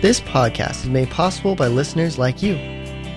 [0.00, 2.54] This podcast is made possible by listeners like you.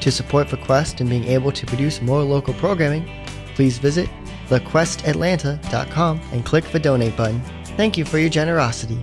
[0.02, 3.10] To support the Quest and being able to produce more local programming,
[3.56, 4.10] please visit
[4.50, 7.42] thequestatlanta.com and click the donate button.
[7.78, 9.02] Thank you for your generosity.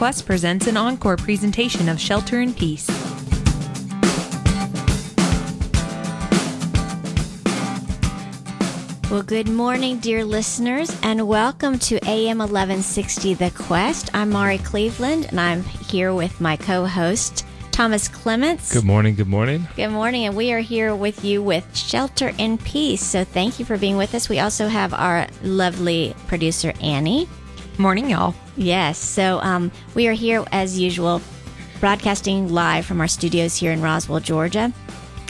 [0.00, 2.88] The Quest presents an encore presentation of Shelter in Peace.
[9.10, 14.08] Well, good morning, dear listeners, and welcome to AM 1160 The Quest.
[14.14, 18.72] I'm Mari Cleveland, and I'm here with my co host, Thomas Clements.
[18.72, 19.16] Good morning.
[19.16, 19.68] Good morning.
[19.76, 23.04] Good morning, and we are here with you with Shelter in Peace.
[23.04, 24.30] So thank you for being with us.
[24.30, 27.28] We also have our lovely producer, Annie.
[27.76, 28.34] Morning, y'all.
[28.60, 31.22] Yes, so um, we are here as usual,
[31.80, 34.70] broadcasting live from our studios here in Roswell, Georgia.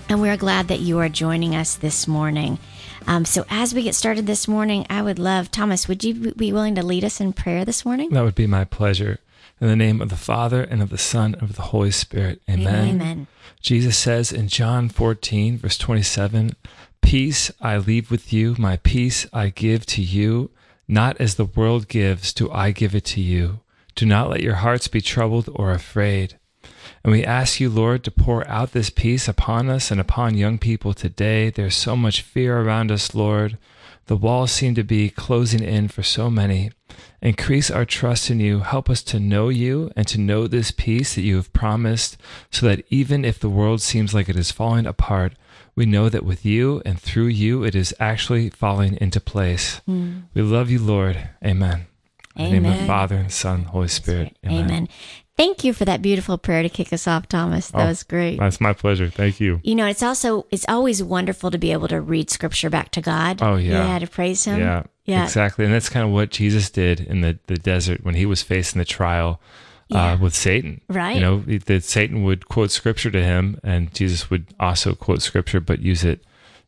[0.08, 2.58] And we are glad that you are joining us this morning.
[3.06, 6.52] Um, so, as we get started this morning, I would love, Thomas, would you be
[6.52, 8.10] willing to lead us in prayer this morning?
[8.10, 9.20] That would be my pleasure.
[9.60, 12.42] In the name of the Father, and of the Son, and of the Holy Spirit.
[12.50, 12.88] Amen.
[12.88, 13.26] Amen.
[13.60, 16.56] Jesus says in John 14, verse 27,
[17.00, 20.50] Peace I leave with you, my peace I give to you.
[20.92, 23.60] Not as the world gives, do I give it to you.
[23.94, 26.36] Do not let your hearts be troubled or afraid.
[27.04, 30.58] And we ask you, Lord, to pour out this peace upon us and upon young
[30.58, 31.48] people today.
[31.48, 33.56] There's so much fear around us, Lord.
[34.10, 36.72] The walls seem to be closing in for so many.
[37.22, 38.58] Increase our trust in you.
[38.58, 42.16] Help us to know you and to know this peace that you have promised,
[42.50, 45.34] so that even if the world seems like it is falling apart,
[45.76, 49.80] we know that with you and through you, it is actually falling into place.
[49.88, 50.24] Mm.
[50.34, 51.28] We love you, Lord.
[51.44, 51.86] Amen.
[52.36, 52.86] In the name of the Amen.
[52.86, 54.36] Father and Son, Holy Spirit.
[54.46, 54.88] Amen.
[55.36, 57.68] Thank you for that beautiful prayer to kick us off, Thomas.
[57.70, 58.38] That Oh, was great.
[58.38, 59.08] That's my pleasure.
[59.08, 59.60] Thank you.
[59.64, 63.00] You know, it's also it's always wonderful to be able to read scripture back to
[63.00, 63.40] God.
[63.42, 63.88] Oh, yeah.
[63.88, 64.60] Yeah, to praise him.
[64.60, 65.24] Yeah, Yeah.
[65.24, 65.64] exactly.
[65.64, 68.78] And that's kind of what Jesus did in the, the desert when he was facing
[68.78, 69.40] the trial
[69.88, 70.12] Yeah.
[70.12, 70.82] uh, with Satan.
[70.88, 71.14] Right.
[71.16, 75.60] You know, that Satan would quote scripture to him, and Jesus would also quote scripture,
[75.60, 76.22] but use it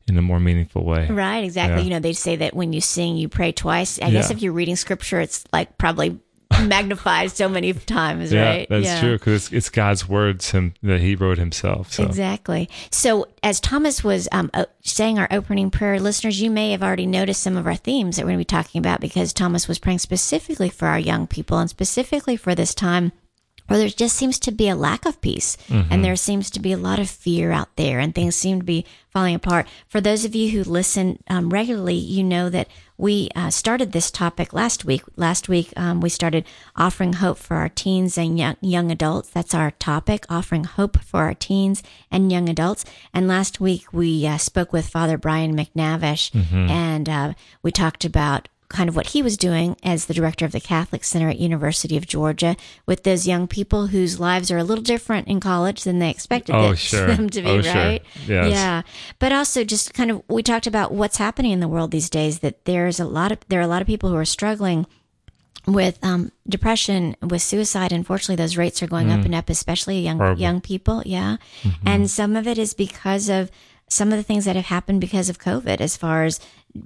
[0.08, 1.06] in a more meaningful way.
[1.08, 1.78] Right, exactly.
[1.78, 1.84] Yeah.
[1.84, 4.00] You know, they say that when you sing, you pray twice.
[4.00, 6.18] I guess if you're reading scripture, it's like probably
[6.62, 8.68] magnified so many times, Yeah, right?
[8.68, 11.92] that's true because it's, it's God's words him that He wrote Himself.
[11.92, 12.68] So Exactly.
[12.90, 14.50] So, as Thomas was um,
[14.82, 18.22] saying our opening prayer, listeners, you may have already noticed some of our themes that
[18.22, 21.58] we're going to be talking about because Thomas was praying specifically for our young people
[21.58, 23.12] and specifically for this time
[23.68, 25.56] where there just seems to be a lack of peace
[25.90, 28.64] and there seems to be a lot of fear out there and things seem to
[28.64, 29.66] be falling apart.
[29.88, 34.10] For those of you who listen um, regularly, you know that we uh, started this
[34.10, 35.02] topic last week.
[35.16, 36.44] Last week, um, we started
[36.76, 39.30] offering hope for our teens and young, young adults.
[39.30, 42.84] That's our topic, offering hope for our teens and young adults.
[43.12, 46.30] And last week, we uh, spoke with Father Brian McNavish
[46.70, 50.52] and uh, we talked about kind of what he was doing as the director of
[50.52, 52.56] the Catholic Center at University of Georgia
[52.86, 56.54] with those young people whose lives are a little different in college than they expected
[56.56, 57.06] Oh, sure.
[57.06, 57.74] them to be, Oh, sure.
[57.74, 58.02] right?
[58.26, 58.50] Yes.
[58.50, 58.82] Yeah.
[59.18, 62.40] But also just kind of we talked about what's happening in the world these days
[62.40, 64.86] that there's a lot of there are a lot of people who are struggling
[65.66, 67.92] with um, depression, with suicide.
[67.92, 70.40] Unfortunately, those rates are going up and up, especially young Horrible.
[70.40, 71.02] young people.
[71.06, 71.36] Yeah,
[71.86, 73.48] and some of it is because of
[73.88, 76.40] some of the things that have happened because of COVID, as far as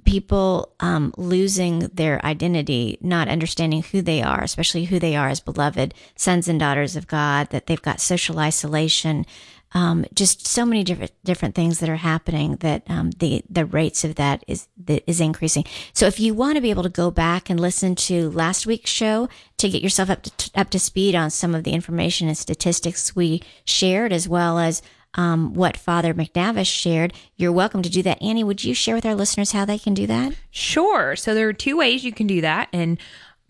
[0.05, 5.39] people um, losing their identity, not understanding who they are, especially who they are as
[5.39, 7.49] beloved sons and daughters of God.
[7.49, 9.25] That they've got social isolation.
[9.73, 14.05] Um, just so many different different things that are happening that um, the the rates
[14.05, 15.65] of that is that is increasing.
[15.91, 18.89] So if you want to be able to go back and listen to last week's
[18.89, 19.27] show
[19.57, 23.13] to get yourself up to up to speed on some of the information and statistics
[23.13, 24.81] we shared, as well as
[25.13, 28.21] um, what Father McNavish shared, you're welcome to do that.
[28.21, 30.33] Annie, would you share with our listeners how they can do that?
[30.51, 31.15] Sure.
[31.15, 32.69] So there are two ways you can do that.
[32.71, 32.99] And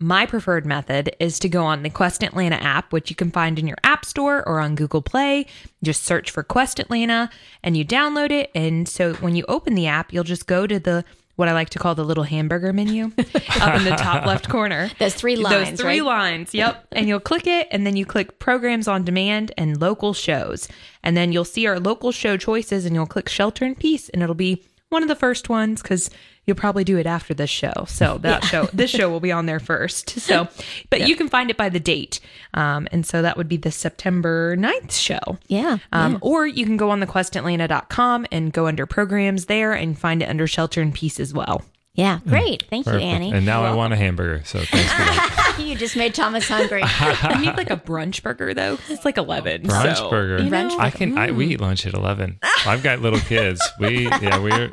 [0.00, 3.58] my preferred method is to go on the Quest Atlanta app, which you can find
[3.58, 5.46] in your App Store or on Google Play.
[5.82, 7.30] Just search for Quest Atlanta
[7.62, 8.50] and you download it.
[8.54, 11.04] And so when you open the app, you'll just go to the
[11.38, 13.04] what I like to call the little hamburger menu
[13.60, 14.90] up in the top left corner.
[14.98, 16.06] Those three lines, Those three right?
[16.06, 16.52] lines.
[16.52, 16.88] Yep.
[16.90, 20.66] And you'll click it and then you click programs on demand and local shows.
[21.04, 24.20] And then you'll see our local show choices and you'll click shelter in peace and
[24.20, 26.10] it'll be one of the first ones because
[26.48, 27.84] you'll probably do it after this show.
[27.86, 30.18] So that show, this show will be on there first.
[30.28, 30.46] So,
[30.90, 32.20] but you can find it by the date.
[32.52, 35.38] Um, and so that would be the September 9th show.
[35.46, 35.78] Yeah.
[35.90, 36.18] Um, yeah.
[36.20, 40.28] Or you can go on the questatlanta.com and go under programs there and find it
[40.28, 41.64] under shelter and peace as well.
[41.98, 42.62] Yeah, great.
[42.70, 43.02] Thank Perfect.
[43.02, 43.32] you, Annie.
[43.32, 44.44] And now I want a hamburger.
[44.44, 45.56] So thanks for that.
[45.58, 46.82] you just made Thomas hungry.
[46.84, 48.78] I need like a brunch burger though.
[48.88, 49.62] It's like eleven.
[49.62, 50.40] Brunch so, burger.
[50.44, 51.18] you know, Brunch I can.
[51.18, 52.38] I, we eat lunch at eleven.
[52.64, 53.60] I've got little kids.
[53.80, 54.70] We yeah we're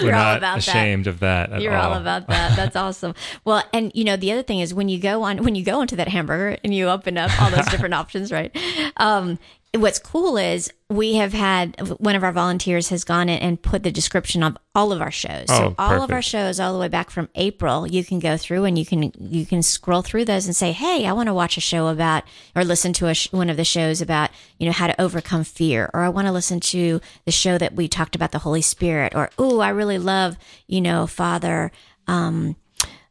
[0.00, 1.06] we're You're all not about that.
[1.06, 1.52] of that.
[1.52, 2.56] At You're all about that.
[2.56, 3.14] That's awesome.
[3.44, 5.80] Well, and you know the other thing is when you go on when you go
[5.80, 8.54] into that hamburger and you open up all those different options, right?
[8.96, 9.38] Um,
[9.76, 13.82] what's cool is we have had one of our volunteers has gone in and put
[13.82, 15.46] the description of all of our shows.
[15.48, 18.36] Oh, so all of our shows, all the way back from April, you can go
[18.36, 21.34] through and you can you can scroll through those and say, "Hey, I want to
[21.34, 22.24] watch a show about
[22.54, 25.44] or listen to a sh- one of the shows about you know how to overcome
[25.44, 28.62] fear," or I want to listen to the show that we talked about the Holy
[28.62, 30.36] Spirit, or "Ooh, I really love
[30.66, 31.72] you know Father."
[32.06, 32.56] Um,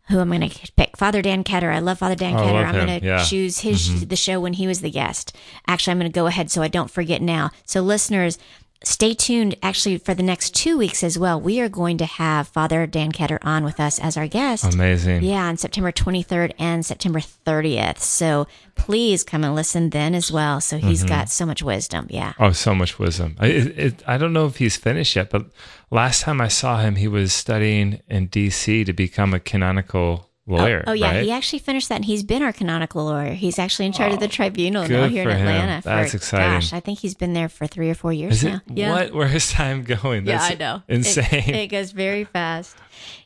[0.09, 0.97] who I'm going to pick?
[0.97, 1.73] Father Dan Ketter.
[1.73, 2.65] I love Father Dan Oh, Ketter.
[2.65, 3.17] I'm going to Yeah.
[3.17, 3.25] Mm-hmm.
[3.25, 5.35] choose his the show when he was the guest.
[5.67, 7.49] Actually, I'm going to go ahead so I don't forget now.
[7.65, 8.37] So, listeners,
[8.83, 9.55] stay tuned.
[9.63, 13.11] Actually, for the next two weeks as well, we are going to have Father Dan
[13.11, 14.63] Ketter on with us as our guest.
[14.75, 15.23] Amazing.
[15.23, 17.97] Yeah, on September 23rd and September 30th.
[17.99, 20.61] So please come and listen then as well.
[20.61, 21.09] So he's Mm-hmm.
[21.09, 22.05] got so much wisdom.
[22.11, 22.33] Yeah.
[22.39, 23.35] Oh, so much wisdom.
[23.39, 25.47] I, it, it, I don't know if he's finished yet, but
[25.91, 28.83] last time I saw him, he was studying in D.C.
[28.83, 30.83] to become a canonical lawyer.
[30.85, 31.23] Oh, oh yeah, right?
[31.23, 33.33] he actually finished that, and he's been our canonical lawyer.
[33.33, 35.47] He's actually in charge of the oh, tribunal now good here in for him.
[35.47, 35.81] Atlanta.
[35.83, 36.51] That's for, exciting.
[36.51, 38.61] Gosh, I think he's been there for three or four years Is now.
[38.67, 39.13] it what?
[39.13, 40.25] Where is time going?
[40.25, 40.83] Yeah, I know.
[40.87, 41.55] It- Insane.
[41.55, 42.75] It, goes very fast.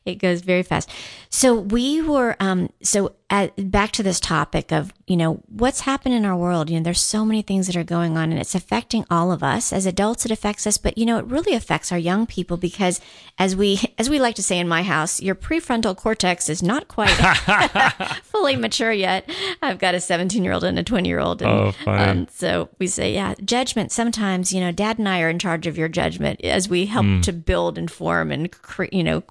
[0.06, 0.90] It goes very fast.
[1.30, 6.16] So we were um so at, back to this topic of you know what's happened
[6.16, 6.70] in our world.
[6.70, 9.44] You know, there's so many things that are going on, and it's affecting all of
[9.44, 10.26] us as adults.
[10.26, 13.00] It affects us, but you know, it really affects our young people because
[13.38, 16.88] as we as we like to say in my house, your prefrontal cortex is not
[16.88, 17.10] quite
[18.24, 19.30] fully mature yet.
[19.62, 21.42] I've got a 17 year old and a 20 year old.
[21.42, 23.92] And, Oh, um, so we say, yeah, judgment.
[23.92, 27.06] Sometimes, you know, dad and I are in charge of your judgment as we help
[27.06, 27.22] Hmm.
[27.22, 29.24] to build and form and, cre- you know,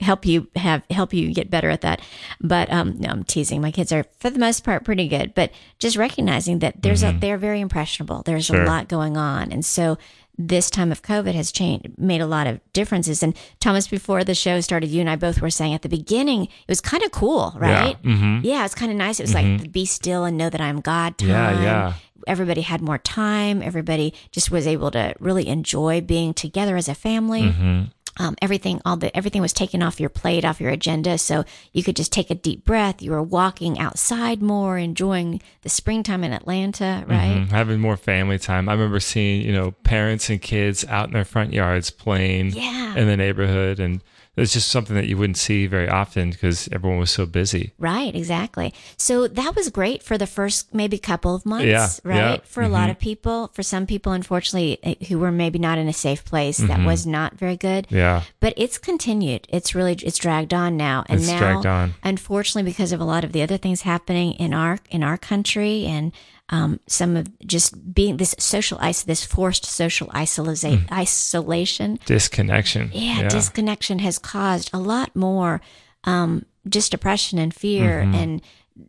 [0.00, 2.00] help you have, help you get better at that.
[2.40, 3.60] But, um, no, I'm teasing.
[3.60, 5.34] My kids are, for the most part, pretty good.
[5.34, 8.22] But just recognizing that there's a, they're very impressionable.
[8.22, 8.54] There's Mm-hmm.
[8.54, 8.64] Sure.
[8.64, 9.52] a lot going on.
[9.52, 9.96] And so,
[10.38, 13.22] this time of COVID has changed, made a lot of differences.
[13.22, 16.44] And Thomas, before the show started, you and I both were saying at the beginning,
[16.44, 17.98] it was kind of cool, right?
[18.02, 19.20] Yeah, it's kind of nice.
[19.20, 21.28] It was like be still and know that I'm God time.
[21.28, 21.92] Yeah, yeah.
[22.26, 23.60] Everybody had more time.
[23.62, 27.42] Everybody just was able to really enjoy being together as a family.
[27.42, 27.82] Mm-hmm.
[28.18, 31.82] Um, everything, all the everything was taken off your plate, off your agenda, so you
[31.82, 33.00] could just take a deep breath.
[33.00, 37.36] You were walking outside more, enjoying the springtime in Atlanta, right?
[37.46, 37.50] Mhm.
[37.50, 38.68] Having more family time.
[38.68, 42.96] I remember seeing, you know, parents and kids out in their front yards playing Yeah.
[42.96, 43.78] in the neighborhood.
[43.78, 44.02] And
[44.40, 47.72] it's just something that you wouldn't see very often because everyone was so busy.
[47.78, 48.72] Right, exactly.
[48.96, 52.16] So that was great for the first maybe couple of months, Yeah, right?
[52.16, 52.36] yeah.
[52.36, 52.44] Mm-hmm.
[52.46, 55.88] For a lot of people, for some people, unfortunately, eh, who were maybe not in
[55.88, 56.68] a safe place, Mm-hmm.
[56.68, 57.86] that was not very good.
[57.90, 58.22] Yeah.
[58.40, 59.46] But it's continued.
[59.50, 61.94] It's really it's dragged on now, and It's now, dragged on.
[62.02, 65.86] unfortunately, because of a lot of the other things happening in our in our country
[65.86, 66.12] and.
[66.52, 72.90] Um, some of just being this social ice, this forced social isolation, isolation, Disconnection.
[72.92, 75.60] yeah, disconnection has caused a lot more
[76.04, 78.14] um, just depression and fear Mm-hmm.
[78.14, 78.42] and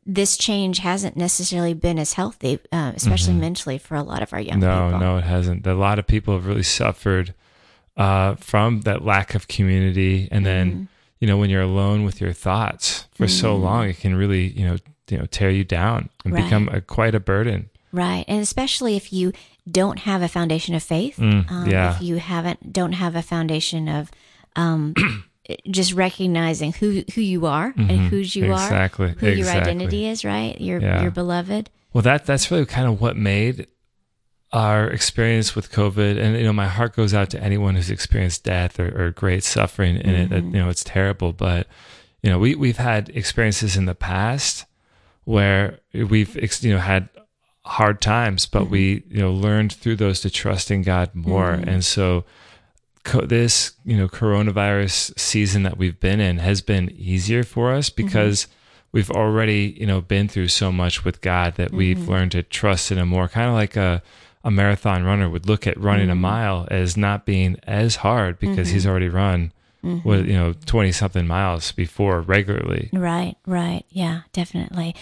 [0.05, 4.39] this change hasn't necessarily been as healthy uh, especially mentally for a lot of our
[4.39, 4.69] young Mm-hmm.
[4.69, 5.67] No, people no, it hasn't.
[5.67, 7.33] A lot of people have really suffered
[7.97, 10.83] uh, from that lack of community, and then Mm-hmm.
[11.19, 14.65] you know when you're alone with your thoughts for so long, it can really you
[14.65, 14.77] know
[15.11, 16.43] you know tear you down and Right.
[16.45, 17.69] become a, quite a burden.
[17.91, 19.33] right and especially if you
[19.69, 21.95] don't have a foundation of faith Mm, um, yeah.
[21.95, 24.09] if you haven't don't have a foundation of
[24.55, 24.93] um,
[25.69, 28.53] just recognizing who who you are and whose you Mm-hmm.
[28.53, 31.01] Exactly, are who your identity is right your Yeah.
[31.01, 33.67] your beloved Well, that that's really kind of what made
[34.53, 38.43] our experience with COVID, and you know, my heart goes out to anyone who's experienced
[38.43, 40.31] death or, or great suffering in it.
[40.43, 41.67] You know, it's terrible, but
[42.21, 44.65] you know, we we've had experiences in the past
[45.23, 47.09] where we've ex- you know had
[47.63, 49.15] hard times, but we mm-hmm.
[49.15, 51.69] you know learned through those to trust in God more, mm-hmm.
[51.69, 52.25] and so.
[53.03, 57.89] Co- this you know coronavirus season that we've been in has been easier for us
[57.89, 58.05] mm-hmm.
[58.05, 58.45] because
[58.91, 62.91] we've already you know been through so much with God that we've learned to trust
[62.91, 63.27] in Him more.
[63.27, 64.03] Kind of like a
[64.43, 68.69] a marathon runner would look at running a mile as not being as hard because
[68.69, 69.51] he's already run
[69.81, 72.89] what you know twenty something miles before regularly.
[72.93, 73.83] Right, right.
[73.89, 74.95] Yeah, definitely.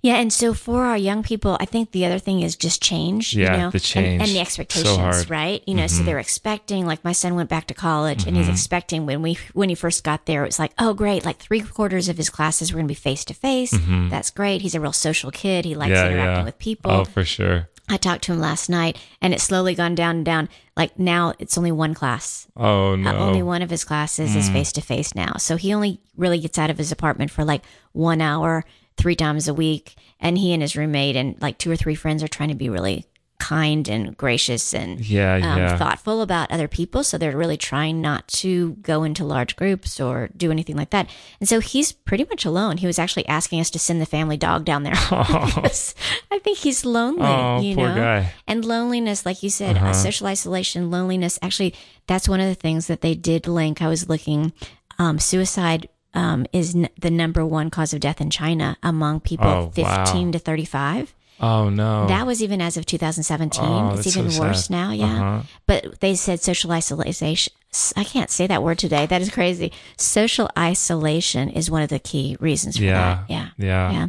[0.00, 3.34] Yeah, and so for our young people, I think the other thing is just change.
[3.34, 4.20] Yeah, you know, the and- change.
[4.22, 4.96] and, the So expectations.
[5.24, 5.32] Mm-hmm.
[5.32, 5.62] right?
[5.66, 6.86] You know, so they're expecting.
[6.86, 10.04] Like my son went back to college, and he's expecting when we when he first
[10.04, 11.24] got there, it was like, oh, great!
[11.24, 13.74] Like three quarters of his classes were going to be face to face.
[14.10, 14.62] That's great.
[14.62, 15.64] He's a real social kid.
[15.64, 15.94] He likes Mm-hmm.
[16.06, 16.44] Yeah, interacting yeah.
[16.44, 16.90] with people.
[16.90, 17.68] Oh, for sure.
[17.88, 20.48] I talked to him last night, and it's slowly gone down and down.
[20.76, 22.46] Like now, it's only one class.
[22.56, 23.10] Oh no.
[23.10, 25.34] Uh, only one of his classes is face to face now.
[25.38, 27.62] So he only really gets out of his apartment for like
[27.92, 28.64] one hour,
[28.96, 29.96] three times a week.
[30.18, 32.70] And he and his roommate and like two or three friends are trying to be
[32.70, 33.06] really
[33.38, 35.76] kind and gracious and Yeah, um, yeah.
[35.76, 37.02] thoughtful about other people.
[37.04, 41.08] So they're really trying not to go into large groups or do anything like that.
[41.40, 42.78] And so he's pretty much alone.
[42.78, 44.94] He was actually asking us to send the family dog down there.
[45.10, 45.94] because
[46.30, 47.94] I think he's lonely, Oh, you poor know?
[47.96, 48.32] guy.
[48.46, 51.38] And loneliness, like you said, uh, social isolation, loneliness.
[51.42, 51.74] Actually,
[52.06, 53.82] that's one of the things that they did link.
[53.82, 54.52] I was looking,
[54.98, 59.48] um, suicide um, is n- the number one cause of death in China among people
[59.48, 60.30] Oh, 15 wow.
[60.32, 61.14] to 35.
[61.40, 62.06] Oh no.
[62.06, 63.64] That was even as of 2017.
[63.64, 64.70] Oh, it's even so worse sad.
[64.70, 65.04] now, yeah.
[65.06, 65.42] Uh-huh.
[65.66, 67.52] But they said social isolation.
[67.96, 69.06] I can't say that word today.
[69.06, 69.72] That is crazy.
[69.96, 73.24] Social isolation is one of the key reasons for Yeah.
[73.26, 73.30] that.
[73.30, 73.48] Yeah.
[73.58, 73.92] Yeah.
[73.92, 74.06] Yeah.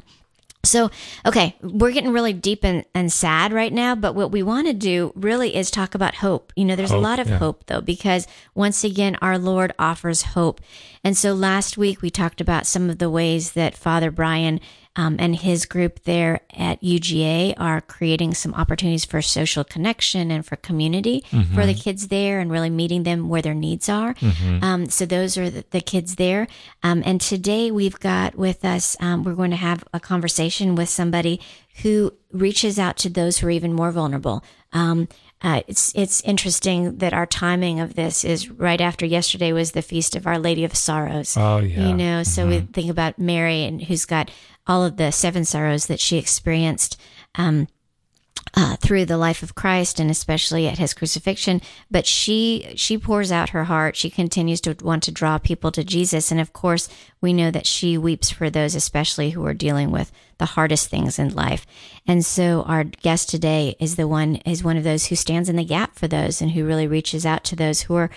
[0.63, 0.89] So,
[1.25, 4.74] okay, we're getting really deep and, and sad right now, but what we want to
[4.74, 6.51] do really is talk about hope.
[6.55, 7.38] You know, there's a lot of yeah.
[7.38, 10.60] hope though, because once again, our Lord offers hope.
[11.03, 14.60] And so last week we talked about some of the ways that Father Brian
[14.95, 20.45] um, and his group there at UGA are creating some opportunities for social connection and
[20.45, 21.23] for community
[21.53, 24.15] for the kids there and really meeting them where their needs are.
[24.61, 26.47] Um, so those are the, the kids there.
[26.83, 30.89] Um, and today we've got with us, um, we're going to have a conversation with
[30.89, 31.39] somebody
[31.81, 34.43] who reaches out to those who are even more vulnerable.
[34.73, 35.07] Um,
[35.41, 39.81] uh, it's it's interesting that our timing of this is right after yesterday was the
[39.81, 41.35] feast of Our Lady of Sorrows.
[41.37, 41.87] Oh, yeah.
[41.87, 42.23] you know.
[42.23, 44.31] So we think about Mary and who's got
[44.67, 47.00] all of the seven sorrows that she experienced.
[47.36, 47.67] Um,
[48.53, 51.62] uh, through the life of Christ and especially at his crucifixion.
[51.91, 53.95] But she she pours out her heart.
[53.95, 56.88] She continues to want to draw people to Jesus, and of course,
[57.19, 61.19] we know that she weeps for those, especially who are dealing with the hardest things
[61.19, 61.65] in life.
[62.07, 65.55] And so, our guest today is the one is one of those who stands in
[65.55, 68.09] the gap for those and who really reaches out to those who are,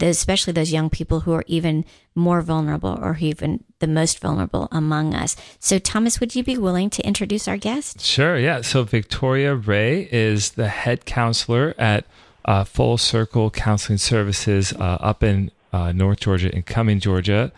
[0.00, 5.14] especially those young people who are even more vulnerable or even the most vulnerable among
[5.14, 5.36] us.
[5.58, 8.00] So, Thomas, would you be willing to introduce our guest?
[8.00, 8.60] Sure, yeah.
[8.60, 12.04] So Victoria Ray is the head counselor at
[12.44, 17.52] uh, Full Circle Counseling Services uh, up in uh, North Georgia, in Cumming, Georgia.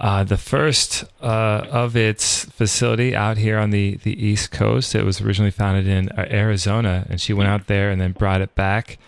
[0.00, 4.94] Uh, the first uh, of its facility out here on the, the East Coast.
[4.94, 8.40] It was originally founded in uh, Arizona, and she went out there and then brought
[8.40, 8.98] it back.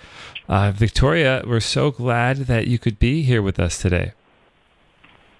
[0.50, 4.12] Uh, Victoria, we're so glad that you could be here with us today.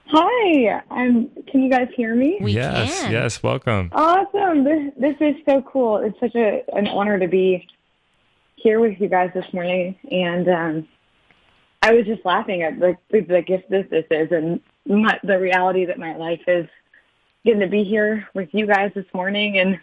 [0.06, 1.28] Hi, I'm.
[1.48, 2.38] Can you guys hear me?
[2.40, 3.12] We yes, can.
[3.12, 3.90] yes, welcome.
[3.92, 4.64] Awesome.
[4.64, 5.98] This this is so cool.
[5.98, 7.68] It's such a an honor to be
[8.56, 9.96] here with you guys this morning.
[10.10, 10.88] And um,
[11.82, 15.38] I was just laughing at the the, the gift that this is, and my, the
[15.38, 16.68] reality that my life is
[17.44, 19.78] getting to be here with you guys this morning and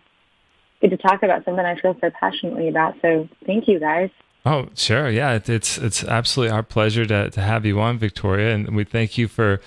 [0.81, 2.95] get to talk about something I feel so passionately about.
[3.01, 4.09] So thank you guys.
[4.45, 5.09] Oh, sure.
[5.09, 8.85] Yeah, it, it's it's absolutely our pleasure to, to have you on, Victoria, and we
[8.85, 9.59] thank you for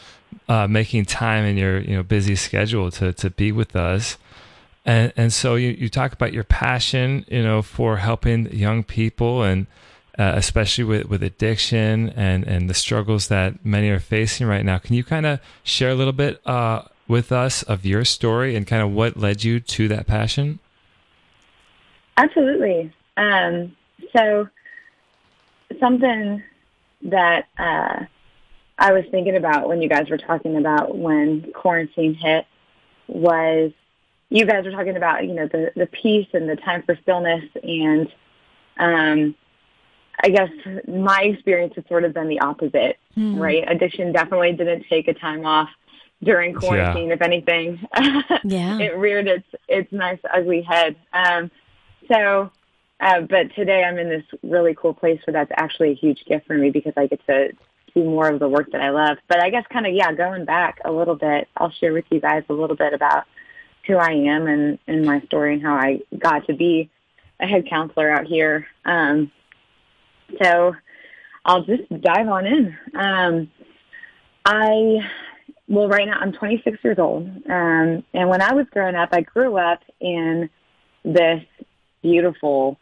[0.49, 4.17] uh, making time in your you know busy schedule to to be with us.
[4.87, 9.43] And and so you, you talk about your passion, you know, for helping young people
[9.43, 9.67] and
[10.23, 14.79] uh, especially with, with addiction and, and the struggles that many are facing right now.
[14.79, 18.65] Can you kind of share a little bit uh, with us of your story and
[18.65, 20.61] kind of what led you to that passion?
[22.17, 22.93] Absolutely.
[23.17, 23.75] Um,
[24.15, 24.49] so
[25.81, 26.41] something
[27.03, 28.05] that uh,
[28.79, 32.47] I was thinking about when you guys were talking about when quarantine hit
[33.09, 33.73] was
[34.29, 37.45] you guys were talking about you know the the peace and the time for stillness
[37.65, 38.11] and
[38.79, 39.35] um,
[40.23, 40.51] I guess
[40.87, 42.99] my experience has sort of been the opposite,
[43.41, 43.65] right?
[43.69, 45.69] Addiction definitely didn't take a time off
[46.23, 47.11] during quarantine.
[47.11, 47.81] If anything,
[48.45, 48.79] Yeah.
[48.79, 50.95] it reared its its nice ugly head.
[51.13, 51.51] Um,
[52.11, 52.51] so,
[53.01, 56.47] uh, but today I'm in this really cool place where that's actually a huge gift
[56.47, 57.51] for me because I get to
[57.95, 59.19] do more of the work that I love.
[59.29, 62.21] But I guess kind of yeah, going back a little bit, I'll share with you
[62.21, 63.25] guys a little bit about
[63.87, 66.89] who I am and, and my story and how I got to be
[67.41, 68.69] a head counselor out here.
[68.85, 69.33] Um,
[70.41, 70.75] so
[71.45, 72.77] I'll just dive on in.
[72.95, 73.51] Um,
[74.45, 74.99] I
[75.69, 79.23] well, right now I'm 26 years old, um, and when I was growing up, I
[79.23, 80.51] grew up in
[81.05, 81.43] this
[82.03, 82.79] beautiful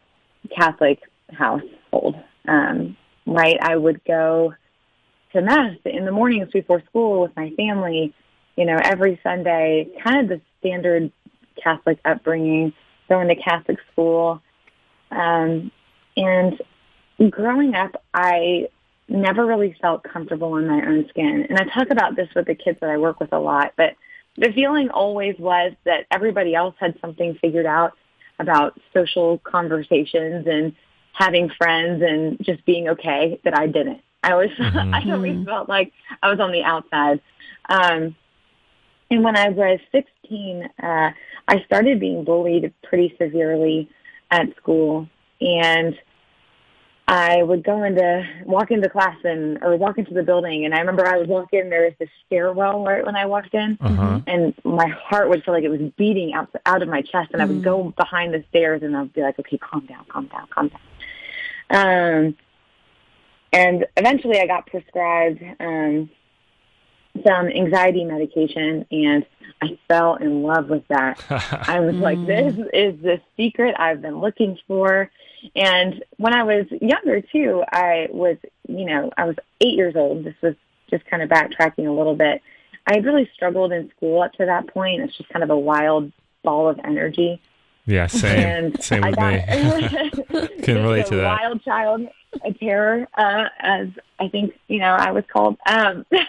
[0.57, 0.99] Catholic
[1.31, 2.17] household.
[2.49, 4.55] Um, right, I would go
[5.33, 8.15] to mass in the mornings before school with my family.
[8.57, 11.13] You know, every Sunday, kind of the standard
[11.63, 12.73] Catholic upbringing.
[13.09, 14.41] Going to Catholic school,
[15.11, 15.73] um,
[16.17, 16.63] and
[17.29, 18.69] growing up, I
[19.09, 21.47] never really felt comfortable in my own skin.
[21.49, 23.97] And I talk about this with the kids that I work with a lot, but
[24.37, 27.93] the feeling always was that everybody else had something figured out.
[28.39, 30.75] about social conversations and
[31.13, 34.01] having friends and just being okay that I didn't.
[34.23, 34.95] I always Mhm.
[34.95, 37.21] I always felt like I was on the outside.
[37.69, 38.17] Um,
[39.11, 41.11] and when I was 16, uh,
[41.49, 43.91] I started being bullied pretty severely
[44.31, 45.07] at school,
[45.43, 45.99] and
[47.11, 50.79] I would go into walk into class and or walk into the building, and I
[50.79, 51.69] remember I would walk in.
[51.69, 54.21] There was this stairwell right when I walked in, Uh-huh.
[54.29, 57.43] and my heart would feel like it was beating out out of my chest, and
[57.43, 60.47] I would go behind the stairs, and I'd be like, "Okay, calm down, calm down,
[60.51, 60.81] calm down."
[61.73, 62.37] Um,
[63.53, 66.11] and eventually, I got prescribed um,
[67.27, 69.27] some anxiety medication, and
[69.61, 71.25] I fell in love with that.
[71.69, 75.11] I was like, this is the secret I've been looking for.
[75.55, 78.37] And when I was younger too, I was,
[78.69, 80.25] you know, I was eight years old.
[80.25, 80.55] This was
[80.91, 82.43] just kind of backtracking a little bit.
[82.87, 85.03] I had really struggled in school up to that point.
[85.03, 87.41] It's just kind of a wild ball of energy.
[87.87, 88.39] yeah, same.
[88.39, 90.11] And Same with got, me.
[90.63, 91.41] Can relate to that.
[91.41, 92.09] Wild child,
[92.45, 95.57] a terror, uh, as I think, you know, I was called.
[95.67, 96.29] Um, but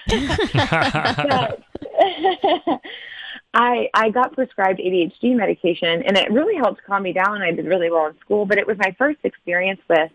[3.53, 7.41] I I got prescribed ADHD medication, and it really helped calm me down.
[7.41, 10.11] I did really well in school, but it was my first experience with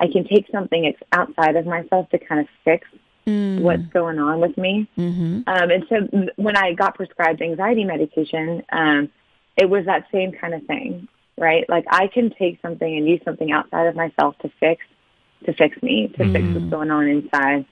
[0.00, 2.86] I can take something outside of myself to kind of fix
[3.26, 3.60] Mm.
[3.60, 4.88] what's going on with me.
[4.98, 5.42] Mm-hmm.
[5.46, 9.10] Um, and so when I got prescribed anxiety medication, um,
[9.56, 11.06] it was that same kind of thing,
[11.38, 11.64] right?
[11.68, 14.84] Like I can take something and use something outside of myself to fix,
[15.44, 17.64] to fix me, to fix what's going on inside.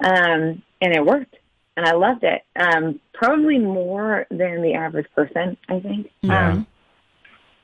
[0.00, 1.36] Um, and it worked,
[1.78, 2.42] and I loved it.
[2.56, 6.10] Um, probably more than the average person, I think.
[6.22, 6.50] Yeah.
[6.50, 6.66] Um,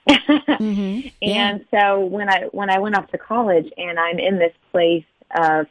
[0.07, 1.09] Mm-hmm.
[1.23, 5.07] and so when I when I went off to college and I'm in this place
[5.35, 5.67] of,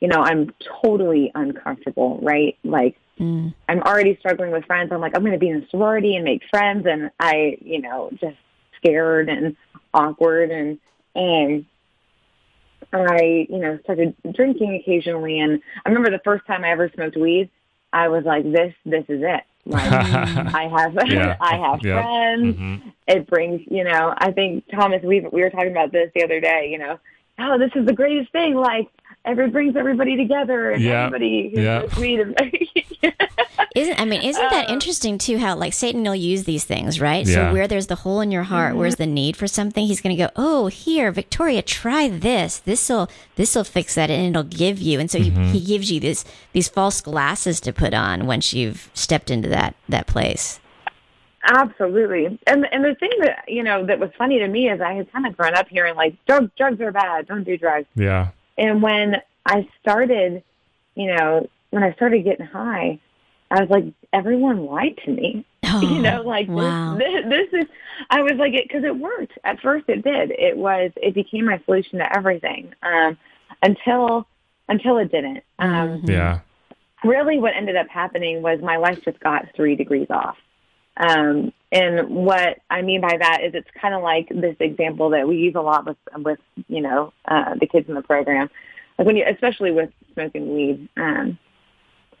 [0.00, 0.52] you know, I'm
[0.82, 2.58] totally uncomfortable, right?
[2.64, 3.52] Like Mm.
[3.68, 4.92] I'm already struggling with friends.
[4.92, 7.80] I'm like, I'm going to be in a sorority and make friends, and I, you
[7.80, 8.36] know, just
[8.76, 9.56] scared and
[9.92, 10.78] awkward, and
[11.16, 11.64] and
[12.92, 15.40] I, you know, started drinking occasionally.
[15.40, 17.50] And I remember the first time I ever smoked weed,
[17.92, 19.42] I was like, this, this is it.
[19.64, 21.36] Like, I have, Yeah.
[21.40, 22.02] I have Yeah.
[22.02, 22.56] friends.
[22.56, 22.82] Mhm.
[23.06, 26.40] It brings, you know, I think Thomas, we we were talking about this the other
[26.40, 26.68] day.
[26.70, 26.98] You know,
[27.38, 28.54] oh, this is the greatest thing.
[28.54, 28.88] Like,
[29.24, 31.06] every brings everybody together, and Yeah.
[31.06, 31.82] everybody Yeah.
[31.96, 32.36] And,
[33.78, 35.38] Isn't I mean, isn't that Uh, interesting too?
[35.38, 37.26] How like Satan will use these things, right?
[37.26, 37.34] Yeah.
[37.34, 40.16] So where there's the hole in your heart, where's the need for something, he's going
[40.16, 42.58] to go, "Oh, here, Victoria, try this.
[42.58, 46.24] This'll this'll fix that, and it'll give you." And so he, he gives you this
[46.52, 50.60] these false glasses to put on once you've stepped into that that place.
[51.44, 52.38] Absolutely.
[52.46, 55.12] And and the thing that you know that was funny to me is I had
[55.12, 57.86] kind of grown up hearing like drugs drugs are bad, don't do drugs.
[57.94, 58.28] Yeah.
[58.56, 60.42] And when I started,
[60.94, 62.98] you know, when I started getting high,
[63.50, 65.44] I was like, everyone lied to me.
[65.70, 66.96] Oh, you know, like wow.
[66.96, 67.66] this, this, this is.
[68.08, 69.86] I was like, it because it worked at first.
[69.88, 70.30] It did.
[70.30, 70.92] It was.
[70.96, 72.72] It became my solution to everything.
[72.82, 73.18] Um,
[73.62, 74.26] until
[74.68, 75.42] until it didn't.
[75.58, 76.40] Um, Yeah.
[77.04, 80.36] really what ended up happening was my life just got three degrees off.
[80.96, 85.28] Um, and what I mean by that is it's kind of like this example that
[85.28, 88.48] we use a lot with, with you know, uh, the kids in the program.
[88.98, 91.38] Like when you, especially with smoking weed, um,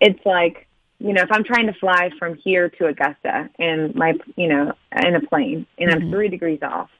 [0.00, 0.66] it's like,
[0.98, 4.72] you know, if I'm trying to fly from here to Augusta and my, you know,
[4.96, 6.90] in a plane and I'm three degrees off,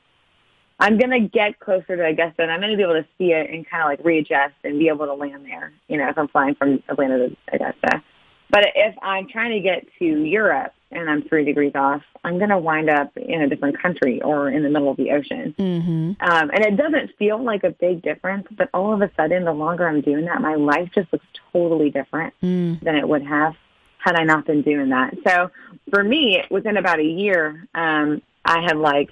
[0.81, 3.33] I'm going to get closer to Augusta and I'm going to be able to see
[3.33, 6.17] it and kind of like readjust and be able to land there, you know, if
[6.17, 8.03] I'm flying from Atlanta to Augusta.
[8.51, 12.51] But if I'm trying to get to Europe and I'm three degrees off, I'm going
[12.51, 15.55] to wind up in a different country or in the middle of the ocean.
[15.59, 16.13] Mm-hmm.
[16.21, 19.53] Um, and it doesn't feel like a big difference, but all of a sudden, the
[19.53, 22.81] longer I'm doing that, my life just looks totally different Mm.
[22.81, 23.55] than it would have
[24.09, 25.15] had I not been doing that.
[25.27, 25.51] So
[25.91, 29.11] for me, within about a year, um, I had like,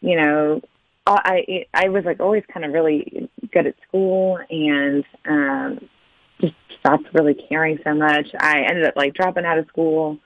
[0.00, 0.62] you know,
[1.06, 5.88] I I was like always kind of really good at school and um,
[6.40, 8.28] just stopped really caring so much.
[8.38, 10.18] I ended up like dropping out of school.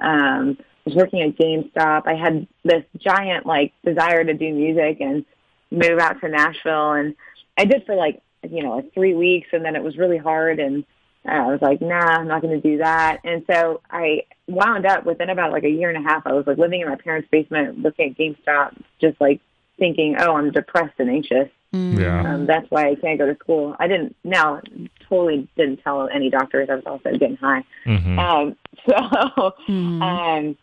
[0.00, 2.06] Um, was working at GameStop.
[2.06, 5.24] I had this giant like desire to do music and
[5.70, 7.14] move out to Nashville, and
[7.58, 10.60] I did for like you know like three weeks, and then it was really hard,
[10.60, 10.84] and
[11.26, 13.18] I was like, nah, I'm not going to do that.
[13.24, 16.26] And so I wound up within about like a year and a half.
[16.26, 19.40] I was like living in my parents' basement, looking at GameStop, just like
[19.78, 21.48] thinking, oh, I'm depressed and anxious.
[21.72, 22.22] Yeah.
[22.22, 23.76] Um, that's why I can't go to school.
[23.78, 24.16] I didn't.
[24.24, 24.60] Now,
[25.08, 26.68] totally didn't tell any doctors.
[26.70, 27.64] I was also getting high.
[27.86, 28.18] Mhm.
[28.18, 28.56] Um,
[28.86, 30.02] so Mhm.
[30.02, 30.56] um,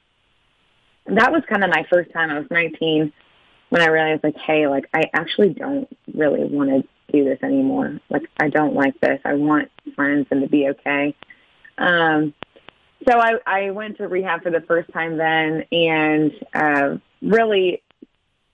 [1.16, 2.30] that was kind of my first time.
[2.30, 3.14] I was 19
[3.70, 8.00] when I realized, like, hey, like I actually don't really want to do this anymore.
[8.10, 9.20] Like, I don't like this.
[9.26, 11.16] I want friends and to be okay.
[11.78, 12.34] Um,
[13.08, 17.84] so I, I went to rehab for the first time then, and uh, really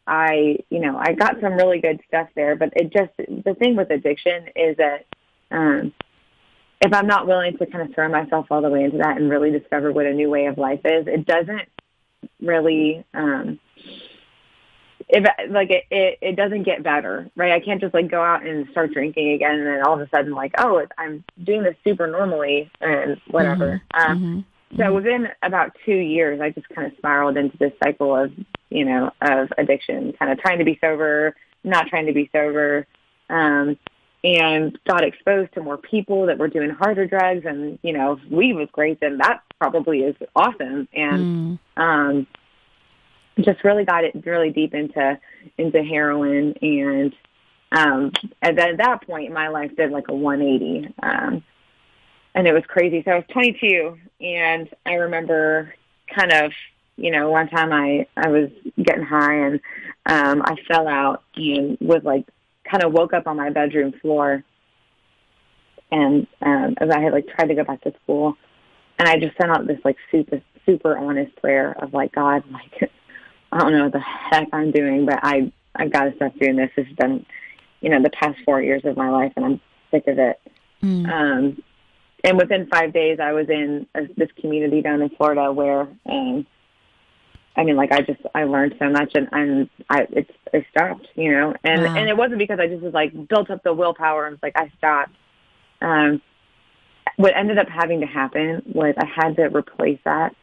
[0.06, 3.76] I, you know, I got some really good stuff there, but it just the thing
[3.76, 5.06] with addiction is that
[5.52, 5.94] um,
[6.82, 9.30] if I'm not willing to kind of throw myself all the way into that and
[9.30, 11.70] really discover what a new way of life is, it doesn't
[12.42, 13.06] really.
[13.13, 13.60] Um,
[15.10, 17.52] if like it, it, it doesn't get better, right?
[17.52, 20.10] I can't just like go out and start drinking again, and then all of a
[20.10, 23.82] sudden, like, oh, I'm doing this super normally and whatever.
[23.94, 24.12] Mm-hmm.
[24.12, 24.82] Um, Mm-hmm.
[24.82, 28.32] so within about two years, I just kind of spiraled into this cycle of,
[28.70, 32.88] you know, of addiction, kind of trying to be sober, not trying to be sober,
[33.30, 33.78] um,
[34.24, 37.46] and got exposed to more people that were doing harder drugs.
[37.46, 40.88] And, you know, if weed was great, then that probably is awesome.
[40.94, 41.60] And, Mm.
[41.78, 42.28] um,
[43.41, 45.19] just really got it really deep into,
[45.58, 46.54] into heroin.
[46.62, 47.15] And,
[47.72, 50.93] um, and then at that point, my life did like a 180.
[51.02, 51.43] Um,
[52.36, 53.02] and it was crazy.
[53.06, 55.74] So I was 22, and I remember
[56.13, 56.52] kind of,
[56.96, 58.50] you know, one time I I was
[58.82, 59.60] getting high and
[60.06, 62.28] um, I fell out and was like,
[62.69, 64.43] kind of woke up on my bedroom floor,
[65.91, 68.36] and um, as I had like tried to go back to school,
[69.00, 72.91] and I just sent out this like super super honest prayer of like God, like
[73.54, 76.56] I don't know what the heck I'm doing, but I I've got to stop doing
[76.56, 76.70] this.
[76.76, 77.26] This has been,
[77.82, 79.62] you know, the past four years of my life, and I'm
[79.92, 80.39] sick of it.
[80.82, 81.08] Mm.
[81.10, 81.63] Um,
[82.24, 86.48] and within five days, I was in a, this community down in Florida where, um,
[87.56, 91.08] I mean, like I just I learned so much, and and I it's I stopped,
[91.16, 91.96] you know, and Wow.
[91.96, 94.58] and it wasn't because I just was like built up the willpower and was like
[94.58, 95.16] I stopped.
[95.82, 96.22] Um,
[97.18, 100.36] what ended up having to happen was I had to replace that,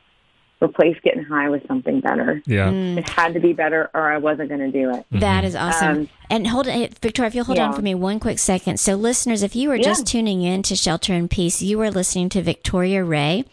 [0.62, 2.42] replace getting high with something better.
[2.46, 2.70] Yeah.
[2.70, 2.98] Mm.
[2.98, 5.06] It had to be better, or I wasn't going to do it.
[5.10, 5.96] That is awesome.
[5.96, 8.78] Um, and hold on, Victoria, if you'll hold on for me one quick second.
[8.78, 12.28] So, listeners, if you were just tuning in to Shelter in Peace, you are listening
[12.30, 13.44] to Victoria Ray.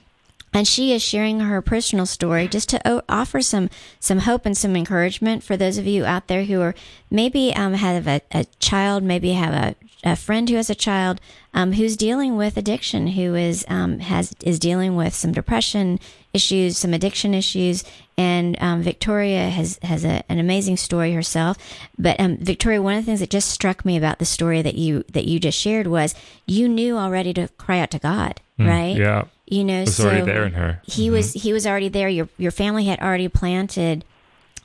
[0.53, 4.57] And she is sharing her personal story just to o- offer some some hope and
[4.57, 6.73] some encouragement for those of you out there who are
[7.11, 9.75] maybe um, have a, a child, maybe have a,
[10.07, 11.19] a friend who has a child
[11.53, 15.99] um, who's dealing with addiction, who is um, has is dealing with some depression
[16.33, 17.83] issues, some addiction issues,
[18.17, 21.57] and um, Victoria has has a, an amazing story herself.
[21.97, 24.75] But um, Victoria, one of the things that just struck me about the story that
[24.75, 26.15] you that you just shared was
[26.45, 28.95] you knew already to cry out to God, right?
[28.95, 29.23] Mm, Yeah.
[29.49, 30.81] You know, was so already there in her.
[30.83, 32.09] he was he was already there.
[32.09, 34.03] Your your family had already planted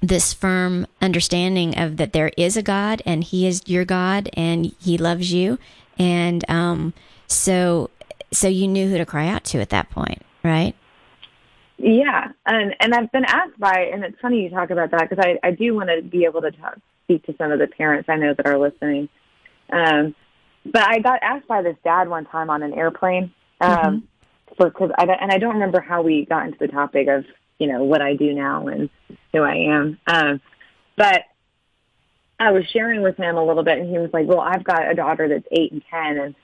[0.02, 4.74] this firm understanding of that there is a God and He is your God and
[4.80, 5.58] He loves you,
[5.98, 6.92] and um,
[7.26, 7.88] so
[8.32, 10.74] so you knew who to cry out to at that point, right?
[11.78, 15.24] Yeah, and and I've been asked by, and it's funny you talk about that because
[15.24, 18.08] I I do want to be able to talk, speak to some of the parents
[18.08, 19.08] I know that are listening.
[19.72, 20.14] Um,
[20.64, 24.08] but I got asked by this dad one time on an airplane, um,
[24.56, 27.24] for because I and I don't remember how we got into the topic of
[27.58, 28.88] you know what I do now and
[29.32, 29.98] who I am.
[30.06, 30.40] Um,
[30.96, 31.22] but
[32.38, 34.90] I was sharing with him a little bit, and he was like, "Well, I've got
[34.90, 36.34] a daughter that's eight and ten, and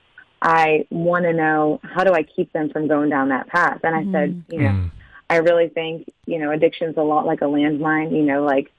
[0.41, 3.95] I want to know how do I keep them from going down that path." And
[3.95, 4.91] I said, "You know." Mm.
[5.29, 8.71] I really think, you know, addiction's a lot like a landmine, you know, like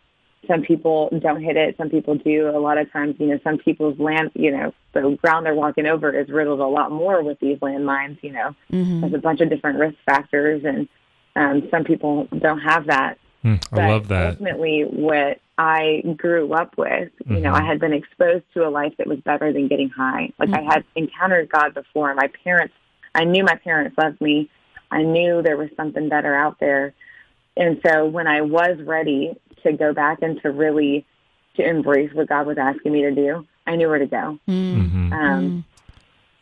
[0.49, 2.49] some people don't hit it, some people do.
[2.49, 5.87] A lot of times, you know, some people's land, you know, the ground they're walking
[5.87, 8.55] over is riddled a lot more with these landmines, you know.
[8.73, 9.01] Mm-hmm.
[9.01, 10.89] There's a bunch of different risk factors and
[11.37, 13.19] um, some people don't have that.
[13.45, 14.27] Mm, I But love that.
[14.33, 17.61] Ultimately, what I grew up with, you know, Mhm.
[17.63, 20.31] I had been exposed to a life that was better than getting high.
[20.39, 22.15] Like I had encountered God before.
[22.15, 22.75] My parents,
[23.15, 24.49] I knew my parents loved me.
[24.91, 26.95] I knew there was something better out there.
[27.57, 31.05] And so when I was ready to go back and to really
[31.57, 34.39] to embrace what God was asking me to do, I knew where to go.
[34.49, 35.09] Mm-hmm.
[35.09, 35.65] hmm Um,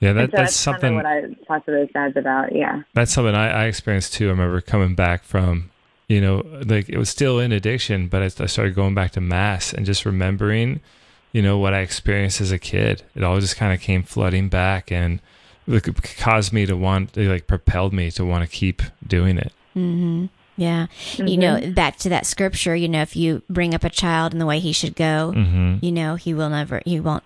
[0.00, 0.94] Yeah, that, so that's that's something.
[0.94, 2.54] what I talked to those guys about.
[2.54, 2.82] Yeah.
[2.94, 4.28] that's something I, I experienced too.
[4.28, 5.70] I remember coming back from,
[6.08, 9.20] you know, like it was still in addiction, but I, I started going back to
[9.20, 10.80] mass and just remembering,
[11.32, 13.02] you know, what I experienced as a kid.
[13.14, 15.20] It all just kind of came flooding back and
[15.66, 15.84] it
[16.18, 19.52] caused me to want, it like propelled me to want to keep doing it.
[19.76, 20.26] Mm-hmm.
[20.56, 20.86] Yeah.
[21.18, 21.40] You Mm-hmm.
[21.40, 24.46] know, back to that scripture, you know, if you bring up a child in the
[24.46, 27.22] way he should go, hmm you know, he will never, he won't.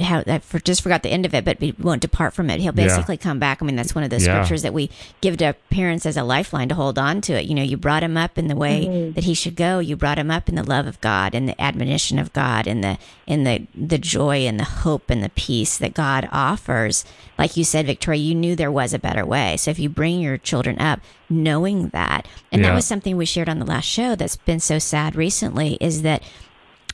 [0.00, 2.58] How I for, just forgot the end of it, but he won't depart from it.
[2.58, 2.86] He'll Yeah.
[2.86, 3.60] basically come back.
[3.60, 4.36] I mean, that's one of those Yeah.
[4.36, 4.88] scriptures that we
[5.20, 7.44] give to parents as a lifeline to hold on to it.
[7.44, 9.12] You know, you brought him up in the way Mm-hmm.
[9.12, 9.80] that he should go.
[9.80, 12.82] You brought him up in the love of God and the admonition of God and
[12.82, 17.04] the in the the joy and the hope and the peace that God offers.
[17.38, 19.56] Like you said, Victoria, you knew there was a better way.
[19.58, 23.48] So if you bring your children up knowing that, and that was something we shared
[23.48, 26.22] on the last show that's been so sad recently, is that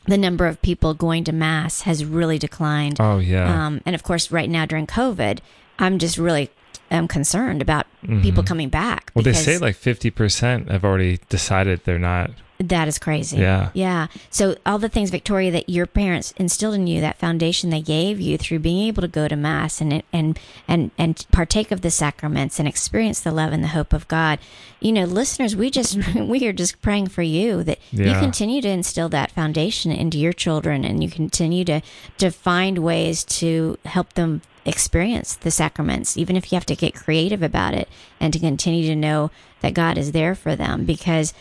[0.06, 2.96] the number of people going to mass has really declined.
[3.00, 3.66] Oh, yeah.
[3.66, 5.38] Um, and of course, right now during COVID,
[5.78, 6.50] I'm just really
[6.90, 8.22] am concerned about Mhm.
[8.22, 9.10] people coming back.
[9.14, 12.30] well, they say like 50% have already decided they're not
[12.60, 13.38] That is crazy.
[13.38, 13.70] Yeah.
[13.72, 14.08] Yeah.
[14.28, 18.20] So all the things, Victoria, that your parents instilled in you, that foundation they gave
[18.20, 21.90] you through being able to go to mass and and and and partake of the
[21.90, 24.38] sacraments and experience the love and the hope of God.
[24.78, 28.68] You know, listeners, we just we are just praying for you that you continue to
[28.68, 31.80] instill that foundation into your children and you continue to
[32.18, 36.94] to find ways to help them experience the sacraments, even if you have to get
[36.94, 37.88] creative about it
[38.20, 39.30] and to continue to know
[39.62, 41.32] that God is there for them because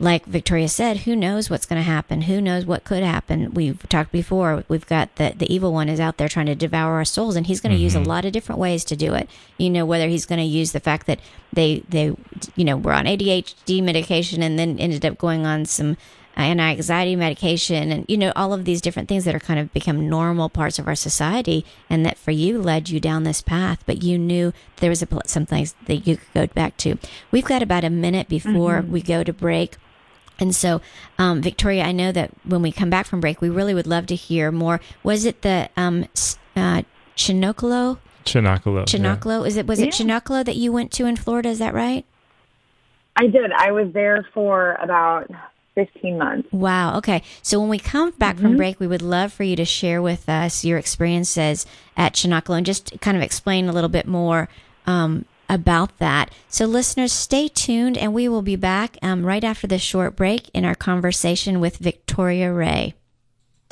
[0.00, 2.22] like Victoria said, who knows what's going to happen?
[2.22, 3.52] Who knows what could happen?
[3.52, 4.64] We've talked before.
[4.68, 7.46] We've got the the evil one is out there trying to devour our souls, and
[7.46, 8.08] he's going to use a mm-hmm.
[8.08, 9.28] lot of different ways to do it.
[9.56, 11.18] You know, whether he's going to use the fact that
[11.52, 12.14] they they
[12.54, 15.96] you know were on ADHD medication and then ended up going on some
[16.36, 20.08] anti-anxiety medication and you know all of these different things that are kind of become
[20.08, 24.04] normal parts of our society and that for you led you down this path but
[24.04, 26.96] you knew there was a pl- some things that you could go back to
[27.32, 28.92] we've got about a minute before mm-hmm.
[28.92, 29.76] we go to break
[30.38, 30.80] and so,
[31.18, 34.06] um, Victoria, I know that when we come back from break, we really would love
[34.06, 34.80] to hear more.
[35.02, 36.82] Was it the um, s- uh,
[37.16, 37.98] Cenacolo?
[38.24, 39.42] Cenacolo.
[39.42, 39.46] yeah.
[39.46, 41.48] Is it was it Cenacolo that you went to in Florida?
[41.48, 42.04] Is that right?
[43.16, 43.50] I did.
[43.52, 45.28] I was there for about
[45.74, 46.48] 15 months.
[46.52, 46.98] Wow.
[46.98, 47.22] Okay.
[47.42, 50.28] So when we come back from break, we would love for you to share with
[50.28, 54.48] us your experiences at Cenacolo and just kind of explain a little bit more
[54.86, 56.30] um, about that.
[56.48, 60.50] So listeners, stay tuned, and we will be back um, right after this short break
[60.54, 62.94] in our conversation with Victoria Ray.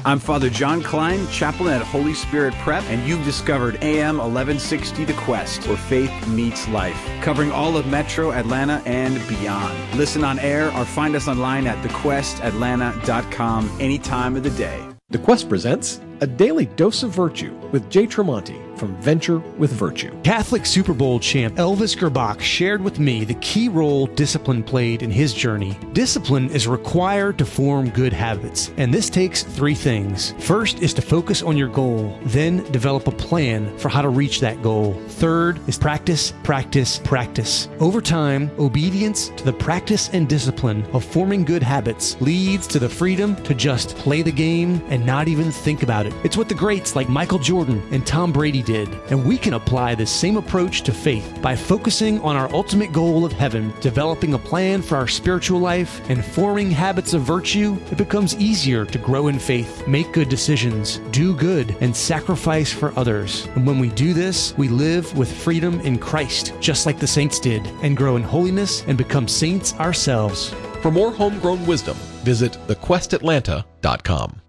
[0.05, 5.15] I'm Father John Klein, chaplain at Holy Spirit Prep, and you've discovered AM 1160 The
[5.15, 9.77] Quest, where faith meets life, covering all of Metro Atlanta and beyond.
[9.97, 14.87] Listen on air or find us online at thequestatlanta.com any time of the day.
[15.09, 20.15] The Quest presents A Daily Dose of Virtue with Jay Tremonti from Venture with Virtue.
[20.23, 25.11] Catholic Super Bowl champ Elvis Grbac shared with me the key role discipline played in
[25.11, 25.79] his journey.
[25.93, 30.35] Discipline is required to form good habits, and this takes three things.
[30.39, 34.41] First is to focus on your goal, then develop a plan for how to reach
[34.41, 34.95] that goal.
[35.09, 37.69] Third is practice, practice, practice.
[37.81, 42.89] Over time, obedience to the practice and discipline of forming good habits leads to the
[42.89, 46.15] freedom to just play the game and not even think about it.
[46.25, 49.95] It's what the greats like Michael Jordan and Tom Brady did, and we can apply
[49.95, 54.39] this same approach to faith by focusing on our ultimate goal of heaven, developing a
[54.39, 57.79] plan for our spiritual life, and forming habits of virtue.
[57.91, 62.93] It becomes easier to grow in faith, make good decisions, do good, and sacrifice for
[62.99, 63.47] others.
[63.55, 67.41] And when we do this, we live with freedom in Christ, just like the saints
[67.41, 70.53] did, and grow in holiness and become saints ourselves.
[70.83, 74.46] For more homegrown wisdom, visit thequestatlanta.com.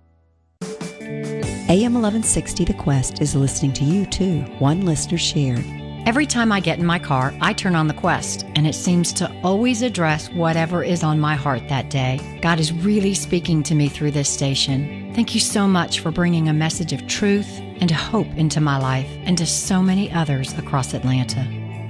[1.69, 4.39] AM 1160 The Quest is listening to you too.
[4.59, 5.65] One listener shared.
[6.05, 9.11] Every time I get in my car, I turn on the Quest, and it seems
[9.13, 12.21] to always address whatever is on my heart that day.
[12.41, 15.11] God is really speaking to me through this station.
[15.13, 19.09] Thank you so much for bringing a message of truth and hope into my life
[19.23, 21.45] and to so many others across Atlanta.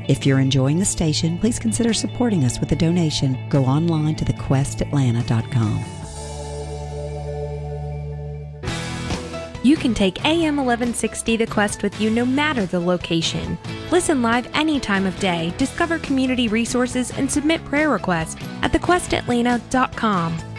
[0.07, 3.37] If you're enjoying the station, please consider supporting us with a donation.
[3.49, 5.96] Go online to thequestatlanta.com.
[9.87, 13.57] can take AM 1160 The Quest with you no matter the location.
[13.89, 20.56] Listen live any time of day, discover community resources, and submit prayer requests at thequestatlanta.com.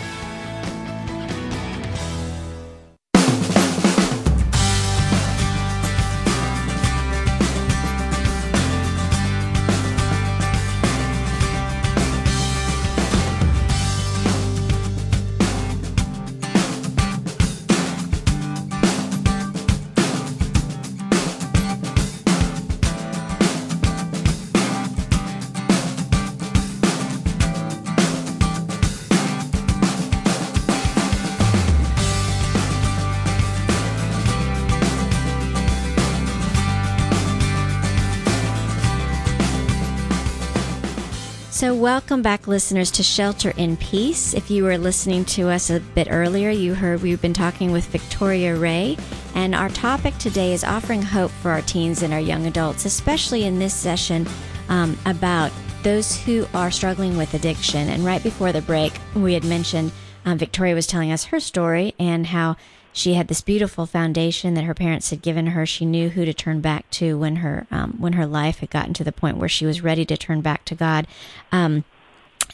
[41.79, 44.35] welcome back, listeners, to Shelter in Peace.
[44.35, 47.87] If you were listening to us a bit earlier, you heard we've been talking with
[47.87, 48.97] Victoria Ray,
[49.37, 53.45] and our topic today is offering hope for our teens and our young adults, especially
[53.45, 54.27] in this session
[54.69, 55.53] um, about
[55.85, 57.89] those who are struggling with addiction.
[57.89, 59.93] And right before the break, we had mentioned
[60.25, 62.57] um, Victoria was telling us her story and how
[62.93, 65.65] she had this beautiful foundation that her parents had given her.
[65.67, 68.95] She knew who to turn back to when her um, when her life had gotten
[68.95, 71.07] to the point where she was ready to turn back to God.
[71.53, 71.85] Um,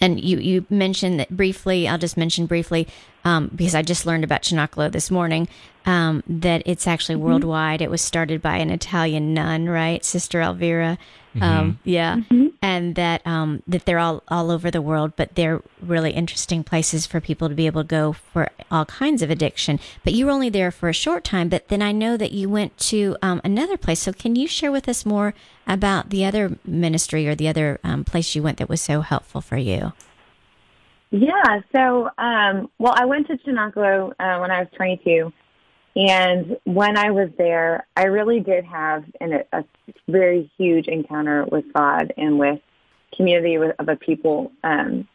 [0.00, 1.88] and you you mentioned that briefly.
[1.88, 2.88] I'll just mention briefly
[3.24, 5.48] um, because I just learned about Cenacolo this morning.
[5.86, 7.24] Um, that it's actually Mm-hmm.
[7.24, 7.82] worldwide.
[7.82, 10.96] It was started by an Italian nun, right, Sister Elvira.
[11.40, 12.46] Um, yeah, Mm-hmm.
[12.62, 17.06] and that um, that they're all all over the world, but they're really interesting places
[17.06, 19.80] for people to be able to go for all kinds of addiction.
[20.04, 22.48] But you were only there for a short time, but then I know that you
[22.48, 23.98] went to um, another place.
[24.00, 25.34] So can you share with us more
[25.66, 29.40] about the other ministry or the other um, place you went that was so helpful
[29.40, 29.92] for you?
[31.10, 31.60] Yeah.
[31.72, 35.32] So, um, well, I went to Cenacolo uh, when I was 22,
[35.96, 39.64] and when I was there, I really did have an, a
[40.08, 42.60] very huge encounter with God and with
[43.16, 45.06] community of a people um,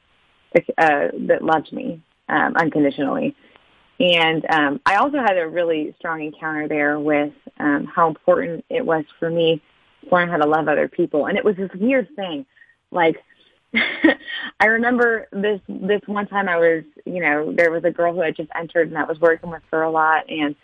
[0.55, 3.35] uh, that loved me um, unconditionally.
[3.99, 8.85] And um, I also had a really strong encounter there with um, how important it
[8.85, 9.61] was for me
[10.03, 11.25] to learn how to love other people.
[11.25, 12.45] And it was this weird thing,
[12.91, 13.17] like
[14.59, 18.21] I remember this this one time I was, you know, there was a girl who
[18.21, 20.55] had just entered and I was working with her a lot and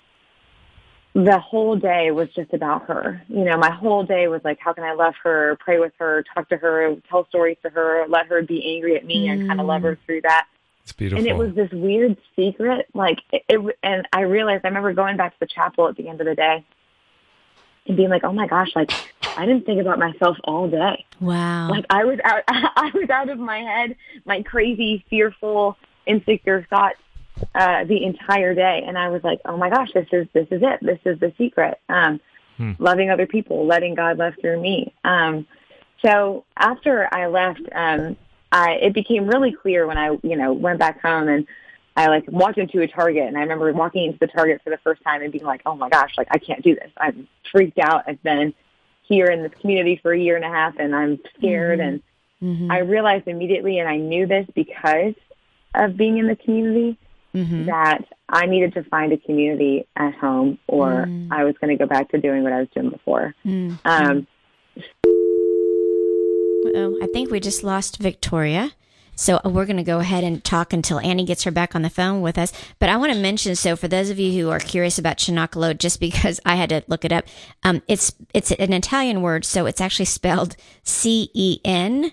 [1.15, 3.23] the whole day was just about her.
[3.29, 6.25] You know, my whole day was like, how can I love her, pray with her,
[6.33, 9.61] talk to her, tell stories to her, let her be angry at me and kind
[9.61, 9.99] of love her mm.
[10.05, 10.47] through that.
[10.83, 11.19] It's beautiful.
[11.19, 13.77] And it was this weird secret, like it, it.
[13.81, 16.35] And I realized I remember going back to the chapel at the end of the
[16.35, 16.65] day
[17.87, 18.91] and being like, "Oh my gosh, like
[19.35, 21.05] I didn't think about myself all day.
[21.19, 21.69] Wow.
[21.69, 25.75] Like I was out, I was out of my head, my crazy, fearful,
[26.05, 26.99] insecure thoughts
[27.53, 30.61] uh, the entire day, and I was like, "Oh my gosh, this is this is
[30.63, 30.79] it.
[30.81, 31.79] This is the secret.
[31.89, 32.19] Um,
[32.57, 32.71] Hmm.
[32.79, 35.45] Loving other people, letting God love through me." Um,
[36.01, 38.15] so after I left, um,
[38.51, 41.45] I it became really clear when I you know went back home and
[41.97, 44.77] I like walked into a Target and I remember walking into the Target for the
[44.77, 46.91] first time and being like, oh my gosh, like I can't do this.
[46.97, 48.03] I'm freaked out.
[48.07, 48.53] I've been
[49.03, 52.01] here in this community for a year and a half and I'm scared and
[52.43, 52.69] Mhm.
[52.71, 55.13] I realized immediately and I knew this because
[55.73, 56.97] of being in the community
[57.35, 57.65] Mhm.
[57.67, 61.27] that I needed to find a community at home or Mm.
[61.31, 63.35] I was going to go back to doing what I was doing before.
[63.45, 63.77] Mm.
[63.85, 64.27] Um,
[67.01, 68.71] I think we just lost Victoria.
[69.17, 71.83] So uh, we're going to go ahead and talk until Annie gets her back on
[71.83, 72.51] the phone with us.
[72.79, 75.77] But I want to mention, so for those of you who are curious about Cenacolo,
[75.85, 77.25] just because I had to look it up,
[77.63, 82.11] um, it's it's an Italian word, so it's actually spelled C E N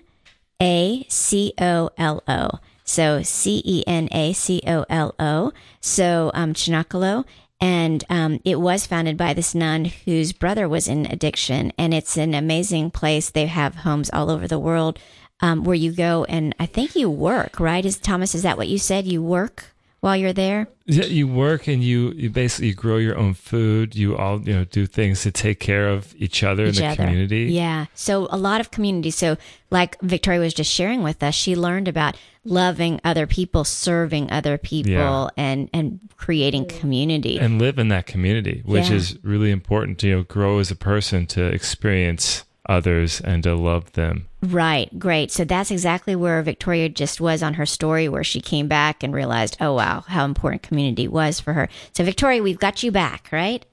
[0.61, 2.49] A C O L O.
[2.83, 5.51] So C E N A C O L O.
[5.81, 7.25] So um, Cenacolo.
[7.61, 11.71] And um, it was founded by this nun whose brother was in addiction.
[11.77, 13.29] And it's an amazing place.
[13.29, 14.99] They have homes all over the world
[15.39, 17.85] um, where you go and I think you work, right?
[17.85, 19.05] Is Thomas, is that what you said?
[19.05, 19.72] You work
[20.03, 20.67] while you're there?
[20.85, 23.95] Yeah, you work and you you basically grow your own food.
[23.95, 26.87] You all you know do things to take care of each other Each in the
[26.87, 26.95] other.
[27.05, 27.43] community.
[27.53, 27.85] Yeah.
[27.93, 29.11] So a lot of community.
[29.11, 29.37] So
[29.71, 34.57] like Victoria was just sharing with us, she learned about loving other people, serving other
[34.57, 35.29] people, Yeah.
[35.37, 37.39] and and creating community.
[37.39, 38.97] and live in that community, which Yeah.
[38.97, 43.55] is really important to you know grow as a person to experience others and to
[43.55, 44.27] love them.
[44.41, 45.31] Right, great.
[45.31, 49.13] So that's exactly where Victoria just was on her story, where she came back and
[49.13, 51.69] realized, oh wow, how important community was for her.
[51.93, 53.65] So Victoria, we've got you back, right?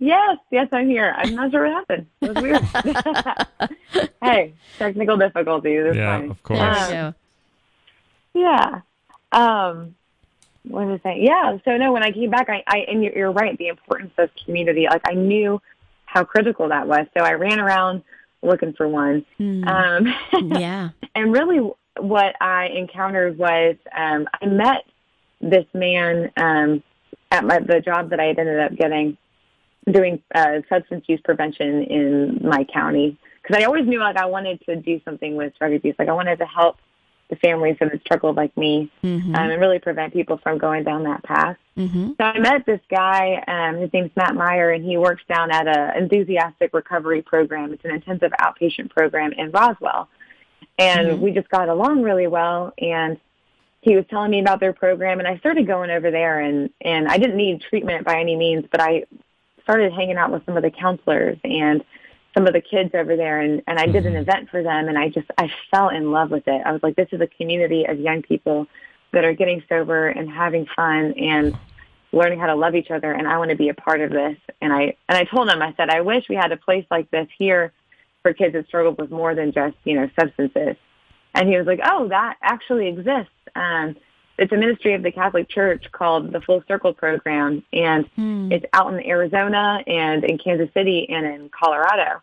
[0.00, 1.14] yes, yes, I'm here.
[1.16, 2.06] I'm not sure what happened.
[2.20, 4.08] It was weird.
[4.22, 5.82] hey, technical difficulties.
[5.86, 6.30] It's Yeah, fine.
[6.30, 6.88] of course.
[6.88, 7.14] There Um.
[8.34, 8.80] Yeah.
[9.32, 9.94] Um,
[10.64, 11.24] what was I saying?
[11.24, 11.58] Yeah.
[11.64, 13.56] So no, when I came back, I, I and you're, you're right.
[13.56, 14.86] The importance of community.
[14.90, 15.60] Like I knew
[16.14, 17.06] how critical that was.
[17.16, 18.02] So I ran around
[18.40, 19.26] looking for one.
[19.36, 19.64] Hmm.
[19.64, 20.14] Um,
[20.58, 20.90] yeah.
[21.14, 21.58] and really,
[21.98, 24.84] what I encountered was um, I met
[25.40, 26.82] this man um,
[27.30, 29.18] at my, the job that I had ended up getting
[29.92, 34.62] doing uh, substance use prevention in my county because I always knew like I wanted
[34.66, 35.94] to do something with drug abuse.
[35.98, 36.76] Like I wanted to help
[37.30, 39.34] the families that have struggled like me Mm-hmm.
[39.34, 41.56] um, and really prevent people from going down that path.
[41.76, 42.12] mm-hmm.
[42.18, 43.42] So I met this guy.
[43.48, 47.72] Um, his name's Matt Meyer, and he works down at a enthusiastic recovery program.
[47.72, 50.08] It's an intensive outpatient program in Roswell,
[50.78, 51.18] and Mhm.
[51.20, 52.72] we just got along really well.
[52.78, 53.18] And
[53.80, 56.40] he was telling me about their program, and I started going over there.
[56.40, 59.04] and And I didn't need treatment by any means, but I
[59.62, 61.82] started hanging out with some of the counselors and
[62.34, 64.22] some of the kids over there and, and I did an Mhm.
[64.22, 66.62] event for them and I just I fell in love with it.
[66.66, 68.66] I was like, this is a community of young people
[69.12, 71.54] that are getting sober and having fun and
[72.12, 74.36] learning how to love each other and I want to be a part of this.
[74.60, 77.10] And I and I told him, I said, I wish we had a place like
[77.10, 77.72] this here
[78.22, 80.76] for kids that struggled with more than just, you know, substances.
[81.34, 83.30] And he was like, Oh, that actually exists.
[83.54, 83.96] Um
[84.38, 88.50] it's a ministry of the Catholic Church called the Full Circle Program and Hmm.
[88.50, 92.20] it's out in Arizona and in Kansas City and in Colorado.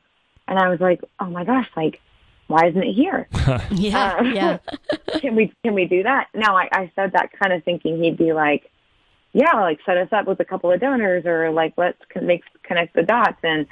[0.47, 1.99] And I was like, oh my gosh, like,
[2.47, 3.27] why isn't it here?
[3.71, 4.15] Yeah.
[4.19, 4.57] Uh, yeah.
[5.19, 6.27] can we can we do that?
[6.33, 8.69] Now I, I said that kind of thinking he'd be like,
[9.33, 12.43] yeah, like set us up with a couple of donors or like let's con- make
[12.63, 13.39] connect the dots.
[13.43, 13.65] And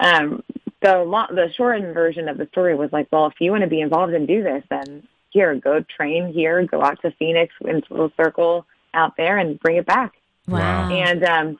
[0.00, 0.42] um,
[0.82, 3.68] the lo- the shortened version of the story was like, well, if you want to
[3.70, 7.86] be involved and do this, then here, go train here, go out to Phoenix into
[7.90, 10.12] Little Circle out there and bring it back.
[10.48, 10.90] Wow.
[10.90, 11.58] And um,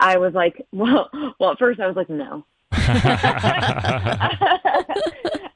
[0.00, 2.44] I was like, well, well, at first I was like, no.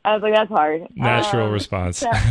[0.05, 0.87] I was like, that's hard.
[0.95, 1.99] Natural Um, response.
[1.99, 2.11] so-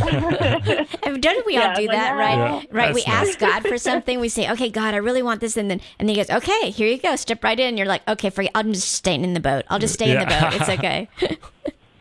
[1.20, 2.18] don't we Yeah, all do like, that, no.
[2.18, 2.38] right?
[2.38, 2.94] Yeah, right.
[2.94, 3.28] We nice.
[3.28, 4.18] ask God for something.
[4.18, 6.70] We say, "Okay, God, I really want this," and then and then He goes, "Okay,
[6.70, 7.16] here you go.
[7.16, 8.52] Step right in." You're like, "Okay, forget.
[8.54, 9.64] I'm just staying in the boat.
[9.68, 10.54] I'll just stay in the boat.
[10.54, 11.08] It's okay."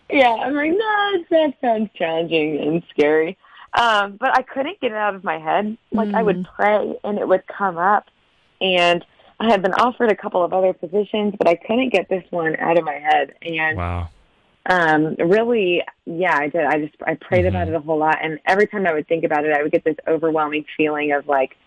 [0.10, 3.38] Yeah, I'm like, no, that sounds challenging and scary.
[3.78, 5.78] Um, but I couldn't get it out of my head.
[5.92, 8.06] Like I would pray and it would come up,
[8.62, 9.04] and
[9.40, 12.56] I had been offered a couple of other positions, but I couldn't get this one
[12.58, 13.34] out of my head.
[13.42, 14.10] And Wow.
[14.68, 16.64] um, really, yeah, I did.
[16.64, 17.50] I just I prayed Mhm.
[17.50, 19.72] about it a whole lot, and every time I would think about it, I would
[19.72, 21.58] get this overwhelming feeling of like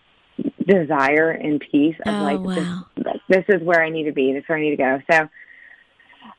[0.65, 2.55] desire and peace of Oh, like wow.
[2.55, 4.33] this, this is where I need to be.
[4.33, 5.01] This is where I need to go.
[5.11, 5.29] So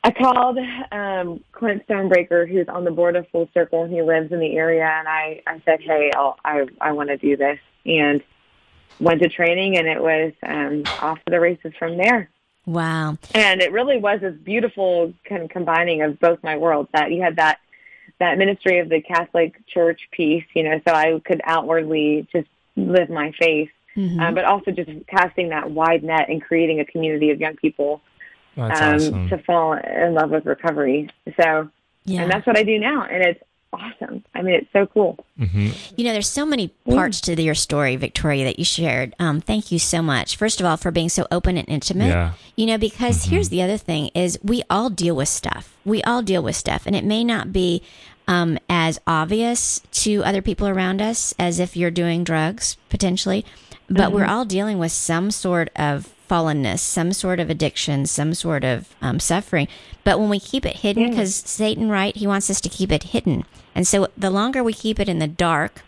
[0.02, 0.58] I called
[0.92, 4.56] um, Clint Stonebreaker, who's on the board of Full Circle, and he lives in the
[4.56, 4.86] area.
[4.86, 7.58] And I, I said, hey, I'll, I, I want to do this.
[7.84, 8.22] And
[8.98, 12.28] went to training, and it was um, off to the races from there.
[12.66, 13.16] wow.
[13.34, 16.88] And it really was this beautiful kind of combining of both my worlds.
[16.92, 17.58] That you had that
[18.18, 23.08] that ministry of the Catholic Church piece, you know, so I could outwardly just live
[23.08, 24.20] my faith, Mhm.
[24.20, 28.02] um, but also just casting that wide net and creating a community of young people
[28.68, 29.28] That's um, awesome.
[29.28, 31.10] to fall in love with recovery.
[31.40, 31.68] So,
[32.04, 32.22] yeah.
[32.22, 33.42] and that's what I do now, and it's
[33.72, 34.24] awesome.
[34.34, 35.24] I mean, it's so cool.
[35.38, 39.14] hmm You know, there's so many parts to your story, Victoria, that you shared.
[39.18, 40.36] Um, thank you so much.
[40.36, 42.08] First of all, for being so open and intimate.
[42.08, 42.32] Yeah.
[42.56, 45.76] You know, because here's the other thing: is we all deal with stuff.
[45.84, 47.82] We all deal with stuff, and it may not be
[48.30, 53.44] um, as obvious to other people around us as if you're doing drugs potentially,
[53.88, 58.64] but we're all dealing with some sort of fallenness, some sort of addiction, some sort
[58.64, 59.66] of um, suffering.
[60.04, 63.04] But when we keep it hidden, because Satan, right, he wants us to keep it
[63.14, 65.82] hidden, and so the longer we keep it in the dark,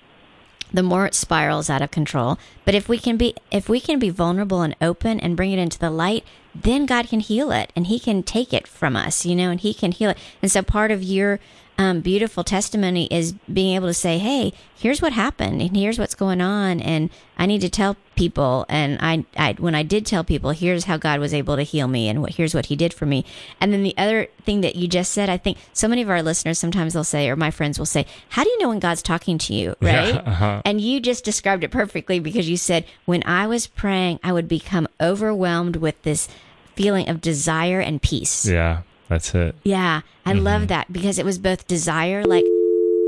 [0.73, 2.39] the more it spirals out of control.
[2.65, 5.59] But if we can be if we can be vulnerable and open and bring it
[5.59, 6.25] into the light,
[6.55, 9.61] then God can heal it and he can take it from us, you know, and
[9.61, 10.19] he can heal it.
[10.41, 11.41] And so part of your
[11.79, 16.15] um, beautiful testimony is being able to say, "Hey, here's what happened, and here's what's
[16.15, 20.23] going on, and I need to tell people." And I, I, when I did tell
[20.23, 22.93] people, here's how God was able to heal me, and what here's what He did
[22.93, 23.25] for me.
[23.61, 26.23] And then the other thing that you just said, I think so many of our
[26.23, 29.03] listeners sometimes they'll say, or my friends will say, "How do you know when God's
[29.03, 30.15] talking to you?" Right?
[30.15, 30.63] uh-huh.
[30.65, 34.49] And you just described it perfectly because you said, "When I was praying, I would
[34.49, 36.29] become overwhelmed with this."
[36.75, 38.47] feeling of desire and peace.
[38.47, 38.83] Yeah,
[39.13, 39.55] that's it.
[39.65, 40.45] Yeah, I Mm-hmm.
[40.45, 42.45] love that because it was both desire, like,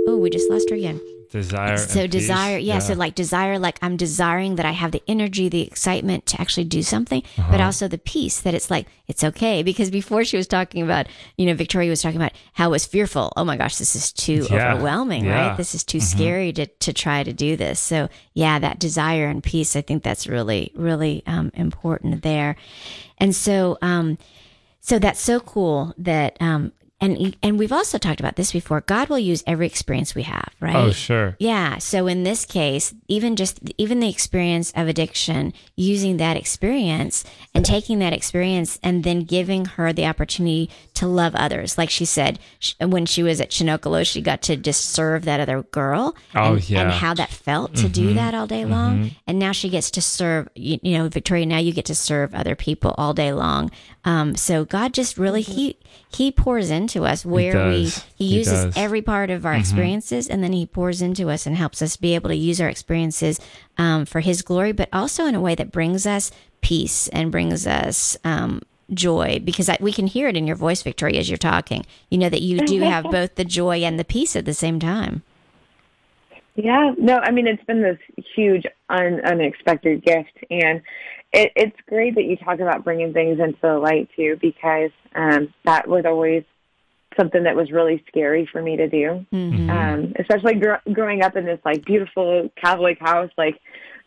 [0.06, 1.00] oh, we just lost her again.
[1.30, 1.76] Desire.
[1.78, 5.62] So desire, yeah, So like desire, like I'm desiring that I have the energy, the
[5.62, 7.50] excitement to actually do something, Uh-huh.
[7.50, 9.64] but also the peace that it's like it's okay.
[9.64, 12.86] Because before she was talking about, you know, Victoria was talking about how it was
[12.86, 13.32] fearful.
[13.36, 14.54] Oh my gosh, this is too Yeah.
[14.74, 15.48] overwhelming, Yeah.
[15.48, 15.56] right?
[15.56, 16.02] This is too Mhm.
[16.14, 17.80] scary to to try to do this.
[17.80, 22.54] So yeah, that desire and peace, I think that's really really um, important there.
[23.18, 24.18] And so um,
[24.84, 26.70] so that's so cool that um,
[27.00, 28.82] and and we've also talked about this before.
[28.82, 30.76] God will use every experience we have, right?
[30.76, 31.36] Oh, sure.
[31.38, 31.78] Yeah.
[31.78, 37.24] So in this case, even just even the experience of addiction, using that experience
[37.54, 41.78] and taking that experience and then giving her the opportunity to love others.
[41.78, 45.40] Like she said, sh- when she was at Cenacolo, she got to just serve that
[45.40, 46.14] other girl.
[46.34, 46.82] Oh, and, yeah.
[46.82, 49.12] And how that felt to do that all day long.
[49.26, 52.34] And now she gets to serve, you, you know, Victoria, now you get to serve
[52.34, 53.70] other people all day long.
[54.04, 55.78] Um, so God just really, he,
[56.14, 58.76] he pours into us where we, he He uses does.
[58.76, 62.14] every part of our experiences and then he pours into us and helps us be
[62.14, 63.40] able to use our experiences
[63.78, 66.30] um, for his glory but also in a way that brings us
[66.60, 68.60] peace and brings us um,
[68.92, 71.84] joy because I, we can hear it in your voice victoria as you're talking.
[72.10, 74.78] You know that you do have both the joy and the peace at the same
[74.78, 75.22] time.
[76.56, 77.98] Yeah, no, I mean it's been this
[78.34, 80.80] huge, un, unexpected gift, and
[81.34, 85.52] it, it's great that you talk about bringing things into the light too, because um,
[85.64, 86.44] that was always
[87.16, 89.70] something that was really scary for me to do, Mhm.
[89.70, 93.30] um, especially gr- growing up in this like beautiful Catholic house.
[93.36, 93.60] Like,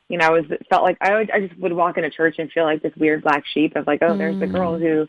[0.09, 2.51] you know, I was felt like I would, I just would walk into church and
[2.51, 5.07] feel like this weird black sheep of like, oh, there's the girl who,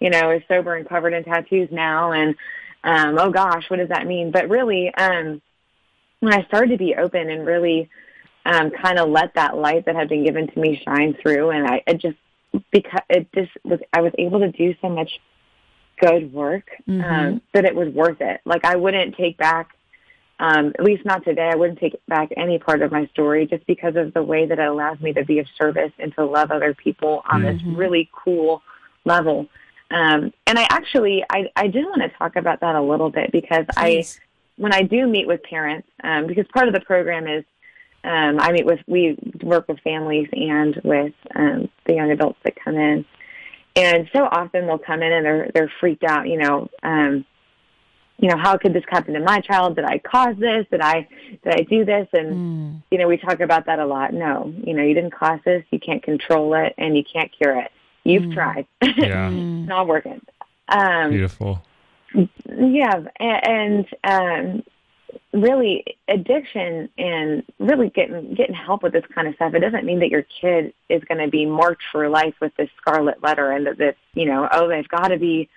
[0.00, 2.34] you know, is sober and covered in tattoos now, and
[2.84, 4.30] um, oh gosh, what does that mean?
[4.30, 5.42] But really, um,
[6.20, 7.88] when I started to be open and really
[8.48, 11.66] um, kind of let that light that had been given to me shine through, and
[11.66, 12.16] I it just
[12.72, 15.20] because it just was I was able to do so much
[16.00, 17.04] good work Mhm.
[17.04, 18.40] um, that it was worth it.
[18.44, 19.70] Like I wouldn't take back
[20.40, 21.50] um, at least not today.
[21.52, 24.58] I wouldn't take back any part of my story just because of the way that
[24.58, 28.08] it allows me to be of service and to love other people on this really
[28.12, 28.62] cool
[29.04, 29.48] level.
[29.90, 33.32] Um, and I actually, I, I did want to talk about that a little bit
[33.32, 34.20] because Please.
[34.20, 37.44] I, when I do meet with parents, um, because part of the program is
[38.04, 42.54] um, I meet with, we work with families and with um, the young adults that
[42.62, 43.04] come in.
[43.76, 47.24] And so often they'll come in and they're, they're freaked out, you know, um,
[48.20, 49.76] you know, how could this happen to my child?
[49.76, 50.66] Did I cause this?
[50.70, 51.06] Did I,
[51.44, 52.08] did I do this?
[52.12, 52.82] And, Mm.
[52.90, 54.12] you know, we talk about that a lot.
[54.12, 55.62] No, you know, you didn't cause this.
[55.70, 57.70] You can't control it and you can't cure it.
[58.04, 58.66] You've tried.
[58.82, 59.30] Yeah.
[59.30, 60.20] it's not working.
[60.68, 61.62] Um, Beautiful.
[62.14, 64.62] yeah, and, and um,
[65.32, 69.54] really addiction and really getting getting help with this kind of stuff.
[69.54, 72.70] It doesn't mean that your kid is going to be marked for life with this
[72.80, 75.48] scarlet letter and that this, you know, oh, they've got to be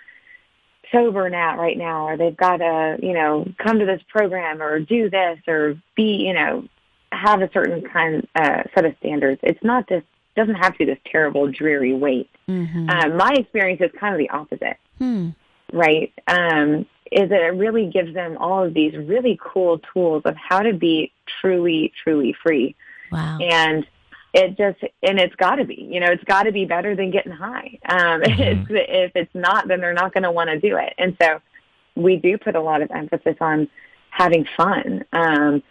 [0.91, 4.79] sober now right now, or they've got to, you know, come to this program or
[4.79, 6.67] do this or be, you know,
[7.13, 9.39] have a certain kind uh, set of standards.
[9.43, 10.03] It's not this
[10.35, 12.29] doesn't have to be this terrible, dreary weight.
[12.47, 12.89] Mhm.
[12.89, 15.29] Um, my experience is kind of the opposite Hmm.
[15.73, 20.35] right, um, is that it really gives them all of these really cool tools of
[20.35, 22.75] how to be truly, truly free.
[23.11, 23.37] Wow.
[23.39, 23.85] And
[24.33, 27.11] it just, and it's got to be, you know, it's got to be better than
[27.11, 27.77] getting high.
[27.87, 30.93] Um, it's, if it's not, then they're not going to want to do it.
[30.97, 31.41] And so
[31.95, 33.69] we do put a lot of emphasis on
[34.09, 35.61] having fun, um,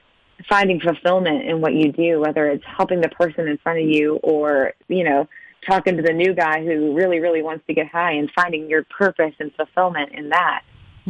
[0.46, 4.16] finding fulfillment in what you do, whether it's helping the person in front of you
[4.16, 5.26] or, you know,
[5.66, 8.84] talking to the new guy who really, really wants to get high and finding your
[8.84, 10.62] purpose and fulfillment in that.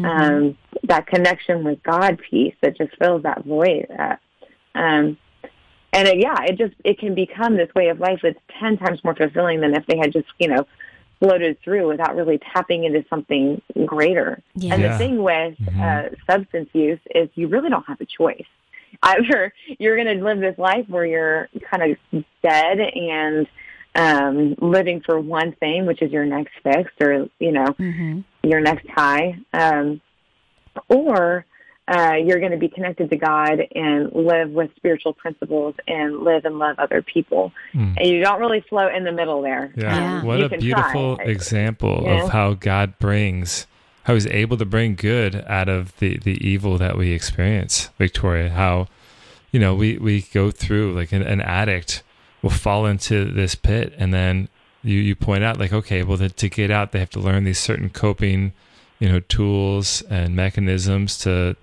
[0.05, 3.86] Um, that connection with God piece that just fills that void.
[3.96, 4.16] Uh,
[4.74, 5.18] um,
[5.92, 9.03] and it, yeah, it just, it can become this way of life that's 10 times
[9.03, 10.66] more fulfilling than if they had just, you know,
[11.18, 14.40] floated through without really tapping into something greater.
[14.55, 14.74] Yeah.
[14.74, 14.88] And Yeah.
[14.92, 18.46] the thing with uh, substance use is you really don't have a choice.
[19.03, 23.46] Either you're going to live this life where you're kind of dead and
[23.94, 28.24] um, living for one thing, which is your next fix or, you know, Mhm.
[28.43, 30.01] Your next high, um,
[30.88, 31.45] or
[31.88, 36.45] uh, you're going to be connected to God and live with spiritual principles and live
[36.45, 37.53] and love other people.
[37.74, 37.97] Mm.
[37.97, 39.72] And you don't really float in the middle there.
[39.76, 39.95] Yeah.
[39.95, 40.24] Yeah.
[40.24, 41.24] What You a beautiful try.
[41.26, 42.24] example Yeah.
[42.24, 43.66] of how God brings,
[44.05, 48.51] how He's able to bring good out of the, the evil that we experience, Victoria.
[48.51, 48.86] How,
[49.51, 52.05] you know, we, we go through, like an, an addict
[52.41, 54.49] will fall into this pit and then
[54.83, 57.45] you, you point out, like, okay, well, to, to get out, they have to learn
[57.45, 58.53] these certain coping,
[58.99, 61.57] you know, tools and mechanisms to,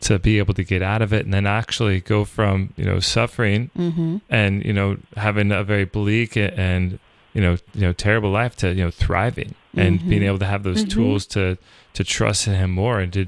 [0.00, 3.00] to be able to get out of it and then actually go from, you know,
[3.00, 4.20] suffering Mhm.
[4.30, 6.98] and you know having a very bleak and
[7.34, 10.62] you know you know terrible life to you know thriving and being able to have
[10.62, 11.58] those tools to
[11.94, 13.26] to trust in him more and to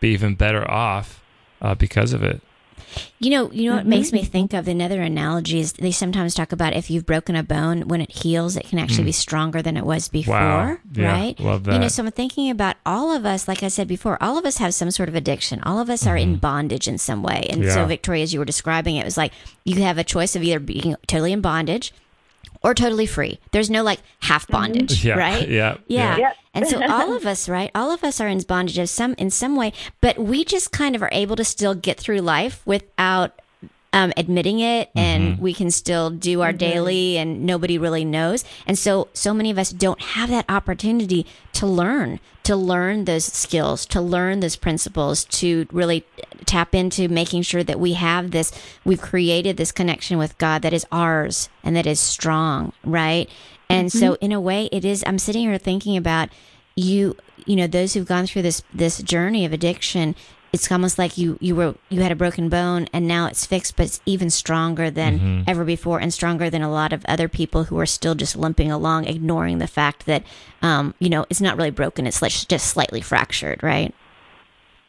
[0.00, 1.20] be even better off
[1.60, 2.40] uh, because of it
[3.18, 4.30] You know, you know what makes me mm-hmm.
[4.30, 8.00] think of another analogy is they sometimes talk about if you've broken a bone, when
[8.00, 9.14] it heals, it can actually be mm.
[9.14, 10.76] stronger than it was before, Wow.
[10.92, 11.40] Yeah, right?
[11.40, 14.38] love You know, so I'm thinking about all of us, like I said before, all
[14.38, 15.60] of us have some sort of addiction.
[15.62, 16.40] All of us are in mm-hmm.
[16.40, 17.46] bondage in some way.
[17.48, 19.32] And so, Victoria, as you were describing it, it was like
[19.64, 21.92] you have a choice of either being totally in bondage
[22.62, 23.38] or totally free.
[23.50, 24.52] There's no like half mm-hmm.
[24.52, 25.48] bondage, Yeah, right?
[25.48, 26.16] yeah, Yeah.
[26.16, 26.18] yeah.
[26.18, 26.36] Yep.
[26.54, 27.70] And so all of us, right?
[27.74, 30.94] All of us are in bondage of some in some way, but we just kind
[30.94, 33.40] of are able to still get through life without
[33.92, 38.44] um, admitting it, and we can still do our daily, and nobody really knows.
[38.66, 43.24] And so, so many of us don't have that opportunity to learn, to learn those
[43.26, 46.04] skills, to learn those principles, to really
[46.46, 48.50] tap into making sure that we have this,
[48.84, 53.28] we've created this connection with God that is ours and that is strong, right?
[53.68, 55.02] And so, in a way, it is.
[55.06, 56.28] I'm sitting here thinking about
[56.76, 57.16] you.
[57.44, 60.14] You know, those who've gone through this this journey of addiction.
[60.52, 63.76] It's almost like you you were you had a broken bone and now it's fixed,
[63.76, 67.64] but it's even stronger than ever before, and stronger than a lot of other people
[67.64, 70.22] who are still just limping along, ignoring the fact that
[70.60, 73.94] um, you know it's not really broken; it's like just slightly fractured, right?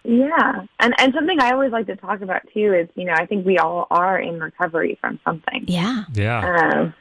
[0.04, 0.66] Yeah.
[0.80, 3.46] And and something I always like to talk about too is, you know, I think
[3.46, 5.64] we all are in recovery from something.
[5.68, 6.04] Yeah.
[6.14, 6.94] yeah Um,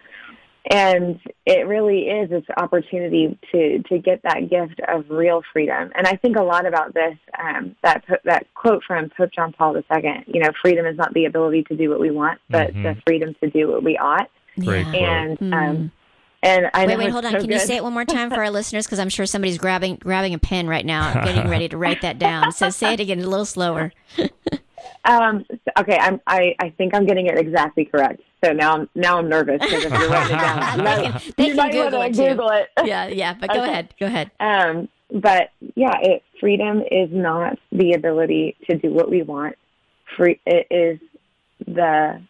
[0.71, 5.91] and it really is this opportunity to to get that gift of real freedom.
[5.95, 9.77] And I think a lot about this um, that that quote from Pope John Paul
[9.77, 10.25] II.
[10.27, 12.83] You know, freedom is not the ability to do what we want, but Mhm.
[12.83, 14.29] the freedom to do what we ought.
[14.61, 15.27] Great Yeah.
[15.27, 15.39] quote.
[15.41, 15.93] And um,
[16.45, 17.33] and I Wait, wait, hold on.
[17.33, 18.85] so Can you say it one more time for our listeners?
[18.87, 22.19] Because I'm sure somebody's grabbing grabbing a pen right now, getting ready to write that
[22.19, 22.53] down.
[22.53, 23.93] So say it again a little slower.
[25.05, 25.45] Um,
[25.79, 28.23] okay, I'm, I I think I'm getting it exactly correct.
[28.45, 31.33] So now I'm now I'm nervous because if you're writing it down, you might- can,
[31.37, 32.13] they you can Google it.
[32.15, 32.69] Google it.
[32.85, 33.35] Yeah, yeah.
[33.41, 33.95] But go ahead.
[33.99, 34.31] Go ahead.
[34.41, 39.57] Um, but yeah, it, freedom is not the ability to do what we want.
[40.17, 40.41] free.
[40.47, 40.99] It is
[41.67, 42.21] the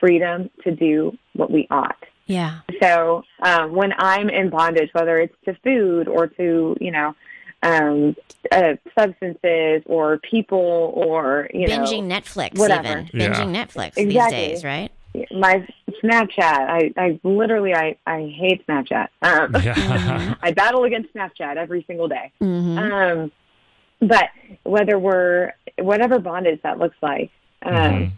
[0.00, 1.96] freedom to do what we ought.
[2.26, 2.60] Yeah.
[2.80, 7.14] So um, when I'm in bondage, whether it's to food or to you know
[7.62, 8.16] um,
[8.50, 13.00] uh, substances or people or you know, Binging know Netflix, whatever.
[13.00, 13.10] even.
[13.12, 13.32] Yeah.
[13.32, 14.90] Binging Netflix these days, right?
[15.30, 15.66] my
[16.02, 19.08] Snapchat, I, I literally I, I hate Snapchat.
[19.20, 20.34] Um, Yeah.
[20.42, 22.32] I battle against Snapchat every single day.
[22.40, 22.78] Mm-hmm.
[22.78, 23.32] Um,
[24.00, 24.30] but
[24.64, 27.30] whether we're whatever bondage that looks like,
[27.62, 28.12] um, Mhm.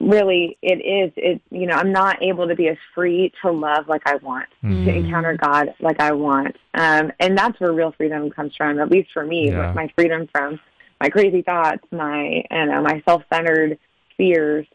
[0.00, 1.12] Really it is.
[1.16, 4.46] It you know I'm not able to be as free to love like I want
[4.64, 4.84] Mm-hmm.
[4.84, 8.78] to encounter God like I want, um, and that's where real freedom comes from.
[8.80, 9.72] At least for me, Yeah.
[9.74, 10.58] my freedom from
[11.00, 13.78] my crazy thoughts, my you know my self-centered
[14.16, 14.66] fears.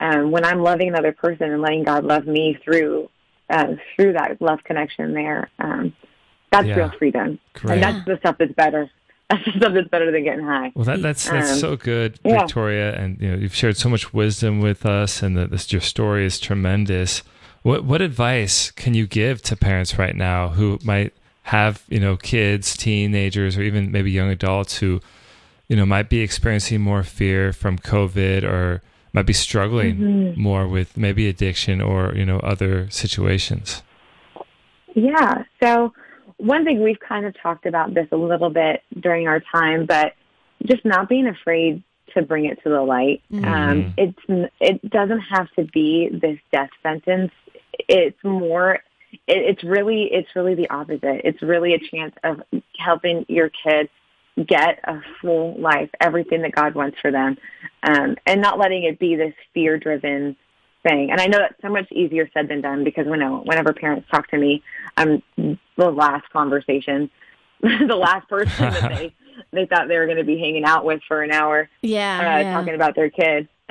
[0.00, 3.10] Um, when I'm loving another person and letting God love me through
[3.50, 5.94] uh, through that love connection, there, um,
[6.50, 6.76] that's Yeah.
[6.76, 8.90] real freedom, and that's the stuff that's better.
[9.34, 10.72] That's the stuff that's better than getting high.
[10.74, 12.40] Well, that, that's that's Um, so good, yeah.
[12.40, 15.80] Victoria, and you know you've shared so much wisdom with us, and that this your
[15.80, 17.22] story is tremendous.
[17.62, 21.12] What what advice can you give to parents right now who might
[21.44, 25.00] have you know kids, teenagers, or even maybe young adults who
[25.68, 30.40] you know might be experiencing more fear from COVID or might be struggling Mm-hmm.
[30.42, 33.82] more with maybe addiction or you know other situations?
[34.94, 35.44] Yeah.
[35.62, 35.92] So
[36.40, 40.14] one thing we've kind of talked about this a little bit during our time, but
[40.64, 41.82] just not being afraid
[42.14, 43.22] to bring it to the light.
[43.44, 47.32] Um, it's it doesn't have to be this death sentence.
[47.88, 48.80] It's more.
[49.12, 51.22] It, it's really it's really the opposite.
[51.24, 52.42] It's really a chance of
[52.78, 53.88] helping your kid
[54.46, 57.36] get a full life, everything that God wants for them,
[57.82, 60.36] um, and not letting it be this fear driven
[60.82, 61.10] thing.
[61.10, 64.28] And I know that's so much easier said than done because when whenever parents talk
[64.30, 64.62] to me,
[64.96, 67.10] I'm the last conversation,
[67.60, 69.14] the last person that they
[69.52, 72.18] they thought they were going to be hanging out with for an hour, Yeah.
[72.18, 72.52] uh, yeah.
[72.52, 73.48] talking about their kid.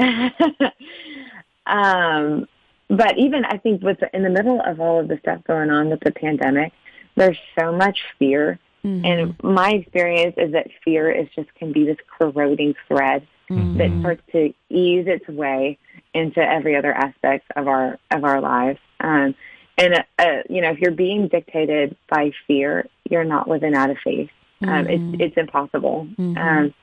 [1.65, 2.47] um,
[2.87, 5.69] but even I think with the, in the middle of all of the stuff going
[5.69, 6.73] on with the pandemic,
[7.15, 8.57] there's so much fear.
[8.83, 9.05] Mm-hmm.
[9.05, 13.77] And my experience is that fear is just can be this corroding thread Mm-hmm.
[13.79, 15.79] that starts to ease its way
[16.13, 18.79] into every other aspect of our of our lives.
[18.99, 19.35] Um,
[19.77, 23.97] and uh, you know, if you're being dictated by fear, you're not living out of
[24.03, 24.29] faith.
[24.61, 26.07] Um, It's it's impossible.
[26.17, 26.73] Um,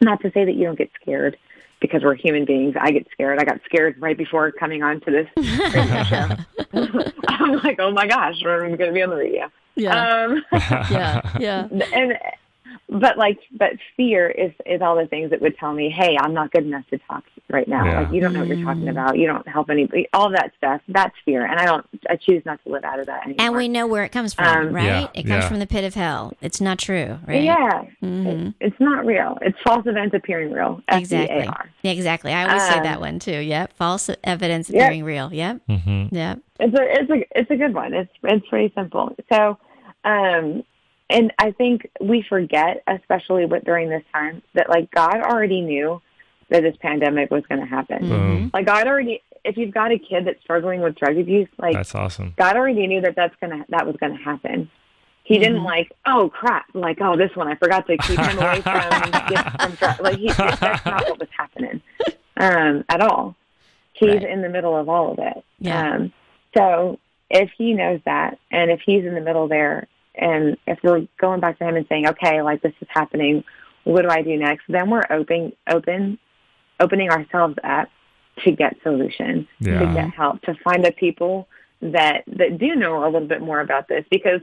[0.00, 1.36] not to say that you don't get scared
[1.80, 2.74] because we're human beings.
[2.80, 3.38] I get scared.
[3.38, 5.28] I got scared right before coming on to this
[6.08, 6.28] show.
[7.28, 9.50] I'm like, oh my gosh, we're going to be on the radio.
[9.74, 10.24] Yeah.
[10.24, 11.20] Um, yeah.
[11.38, 11.68] Yeah.
[11.92, 12.18] and
[12.88, 16.32] but like but fear is is all the things that would tell me hey i'm
[16.34, 18.00] not good enough to talk right now Yeah.
[18.00, 18.64] like you don't know what you're Mm.
[18.64, 22.16] talking about you don't help anybody all that stuff that's fear and i don't i
[22.16, 24.46] choose not to live out of that anymore And we know where it comes from,
[24.68, 24.84] Um, right?
[24.84, 25.48] Yeah, it comes yeah.
[25.48, 26.32] from the pit of hell.
[26.40, 27.42] It's not true, right?
[27.42, 28.48] yeah Mhm.
[28.48, 31.36] It- it's not real it's false events appearing real Exactly.
[31.38, 31.68] F-E-A-R.
[31.82, 32.32] Yeah, exactly.
[32.32, 33.38] I always say Um, that one too.
[33.40, 33.72] Yep.
[33.74, 34.80] False evidence Yep.
[34.80, 35.32] appearing real.
[35.32, 35.60] Yep.
[35.68, 36.38] hmm Yep.
[36.60, 37.92] it's a it's a it's a good one.
[37.94, 39.14] It's it's pretty simple.
[39.32, 39.58] So,
[40.04, 40.62] um,
[41.10, 46.00] and I think we forget, especially with during this time, that like God already knew
[46.50, 48.08] that this pandemic was going to happen.
[48.08, 48.50] Boom.
[48.52, 51.94] Like God already, if you've got a kid that's struggling with drug abuse, like That's
[51.94, 52.34] awesome.
[52.36, 54.70] God already knew that that's gonna that was gonna happen.
[55.24, 58.60] He didn't like, oh crap, like oh this one I forgot to keep him away
[58.60, 60.00] from get from drug.
[60.00, 61.80] Like he, that's not what was happening
[62.36, 63.34] um, at all.
[63.94, 64.22] He's Right.
[64.24, 65.44] in the middle of all of it.
[65.60, 65.94] Yeah.
[65.94, 66.12] Um,
[66.56, 66.98] so
[67.30, 71.40] if he knows that, and if he's in the middle there, and if we're going
[71.40, 73.44] back to him and saying, okay, like this is happening,
[73.84, 74.64] what do I do next?
[74.68, 76.18] Then we're open, open,
[76.80, 77.88] opening ourselves up
[78.44, 81.48] to get solution, to get help, to find the people
[81.82, 84.40] that that do know a little bit more about this because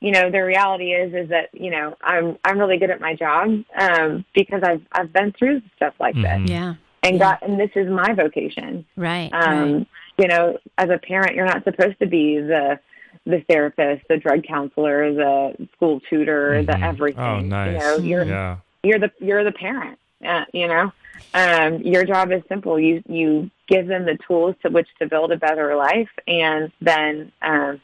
[0.00, 3.14] you know the reality is is that you know I'm I'm really good at my
[3.14, 6.74] job um, because I've I've been through stuff like this Yeah.
[7.02, 9.28] and got and this is my vocation Right.
[9.32, 9.86] um, right.
[10.18, 12.80] you know, as a parent, you're not supposed to be the
[13.28, 16.82] the therapist, the drug counselor, the school tutor, the Mhm.
[16.82, 17.22] everything.
[17.22, 17.72] Oh, nice.
[17.72, 18.56] You know, you're Yeah.
[18.82, 19.98] you're the you're the parent.
[20.24, 20.90] Uh, you know,
[21.34, 22.80] um, your job is simple.
[22.80, 27.30] You you give them the tools to which to build a better life, and then
[27.42, 27.80] um,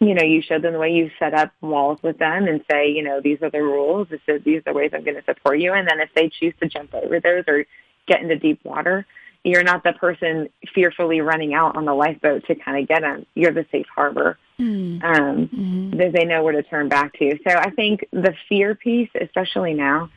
[0.00, 2.88] you know you show them the way you set up walls with them, and say,
[2.90, 4.08] you know, these are the rules.
[4.08, 5.74] This is these are the ways I'm going to support you.
[5.74, 7.66] And then if they choose to jump over those or
[8.06, 9.06] get into deep water,
[9.44, 13.26] you're not the person fearfully running out on the lifeboat to kind of get them.
[13.34, 15.02] You're the safe harbor Mm.
[15.04, 15.98] um, Mhm.
[15.98, 17.36] that they know where to turn back to.
[17.46, 20.08] So I think the fear piece, especially now,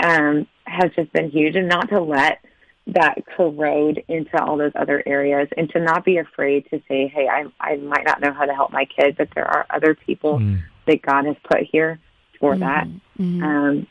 [0.00, 2.40] um, has just been huge, and not to let
[2.88, 7.28] that corrode into all those other areas, and to not be afraid to say, "Hey,
[7.28, 10.38] I I might not know how to help my kid, but there are other people
[10.40, 10.58] Mm.
[10.86, 11.98] that God has put here
[12.40, 12.86] for that."
[13.18, 13.42] Mhm.
[13.42, 13.86] Um,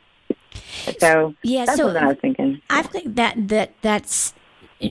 [1.00, 2.62] So Yeah, that's so what I was thinking.
[2.70, 4.34] I think that that that's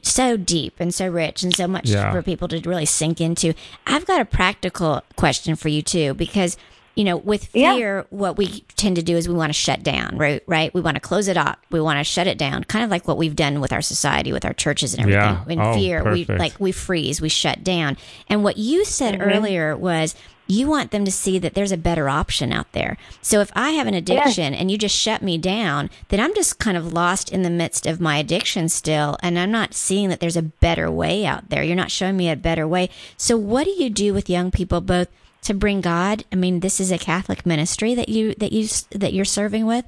[0.02, 2.12] so deep and so rich and so much Yeah.
[2.12, 3.54] for people to really sink into.
[3.86, 6.56] I've got a practical question for you too, because
[6.96, 7.74] you know, with Yeah.
[7.74, 10.40] fear, what we tend to do is we want to shut down, right?
[10.46, 10.72] Right?
[10.72, 11.58] We want to close it up.
[11.72, 14.32] We want to shut it down, kind of like what we've done with our society,
[14.32, 15.20] with our churches and everything.
[15.20, 15.52] Yeah.
[15.52, 17.96] In Oh, fear, we like we freeze, we shut down.
[18.28, 19.28] And what you said mm-hmm.
[19.28, 20.14] earlier was
[20.46, 22.96] you want them to see that there's a better option out there.
[23.22, 26.58] So if I have an addiction and you just shut me down, then I'm just
[26.58, 30.20] kind of lost in the midst of my addiction still and I'm not seeing that
[30.20, 31.62] there's a better way out there.
[31.62, 32.90] You're not showing me a better way.
[33.16, 35.08] So what do you do with young people both
[35.42, 36.24] to bring God?
[36.32, 39.84] I mean, this is a Catholic ministry that you that you that you're serving with.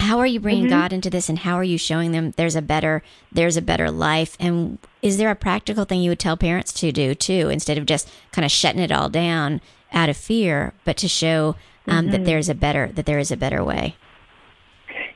[0.00, 2.62] How are you bringing God into this and how are you showing them there's a
[2.62, 6.72] better there's a better life and is there a practical thing you would tell parents
[6.72, 9.60] to do too instead of just kind of shutting it all down
[9.92, 11.54] out of fear but to show
[11.86, 13.96] um, that there's a better that there is a better way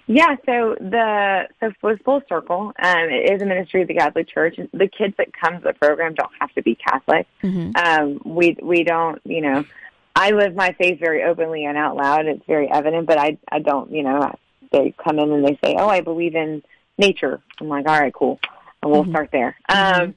[0.07, 4.28] Yeah, so the so for Full Circle, um, it is a ministry of the Catholic
[4.28, 4.57] Church.
[4.72, 7.26] The kids that come to the program don't have to be Catholic.
[7.74, 9.64] Um, we we don't, you know,
[10.14, 12.26] I live my faith very openly and out loud.
[12.26, 14.35] It's very evident, but I I don't, you know,
[14.72, 16.62] they come in and they say, "Oh, I believe in
[16.98, 18.38] nature." I'm like, "All right, cool,"
[18.82, 19.56] and we'll start there.
[19.68, 20.14] Um,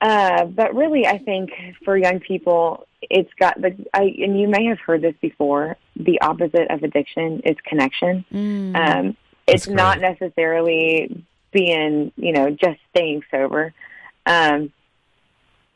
[0.00, 1.50] uh, but really, I think
[1.84, 3.74] for young people, it's got the.
[3.94, 5.76] I, and you may have heard this before.
[5.96, 8.24] The opposite of addiction is connection.
[8.76, 9.16] Um,
[9.46, 13.72] it's That's not necessarily being, you know, just staying sober.
[14.26, 14.72] Um,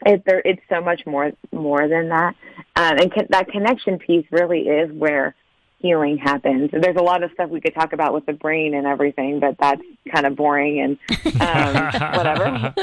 [0.04, 2.34] it, there, it's so much more more than that,
[2.76, 5.34] um, and con- that connection piece really is where
[5.78, 6.70] healing happens.
[6.72, 9.56] There's a lot of stuff we could talk about with the brain and everything, but
[9.58, 12.74] that's kind of boring and um, whatever.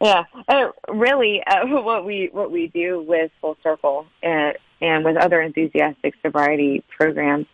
[0.00, 5.16] yeah, uh, really, uh, what we what we do with Full Circle and and with
[5.16, 7.46] other enthusiastic sobriety programs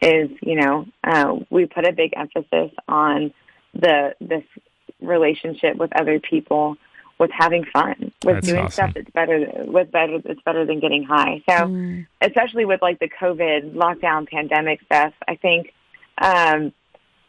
[0.00, 3.32] is, you know, uh, we put a big emphasis on
[3.74, 4.44] the this
[5.00, 6.76] relationship with other people,
[7.18, 8.70] with having fun, with That's doing awesome.
[8.70, 11.42] stuff that's better with better it's better than getting high.
[11.48, 11.64] So,
[12.20, 15.72] especially with like the COVID lockdown pandemic stuff, I think.
[16.20, 16.72] Um,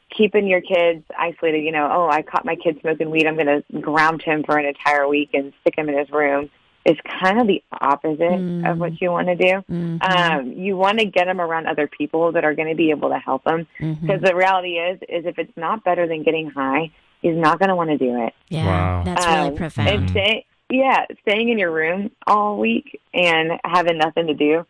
[0.10, 3.64] keeping your kids isolated, you know, oh, I caught my kid smoking weed, I'm going
[3.72, 6.50] to ground him for an entire week and stick him in his room
[6.86, 9.64] is kind of the opposite of what you want to do.
[10.02, 13.10] Um, you want to get them around other people that are going to be able
[13.10, 13.68] to help them.
[13.80, 16.92] because the reality is, is if it's not better than getting high,
[17.22, 18.34] he's not going to want to do it.
[18.50, 19.04] yeah Wow.
[19.06, 23.98] that's really Um, profound And stay, yeah, staying in your room all week and having
[23.98, 24.66] nothing to do.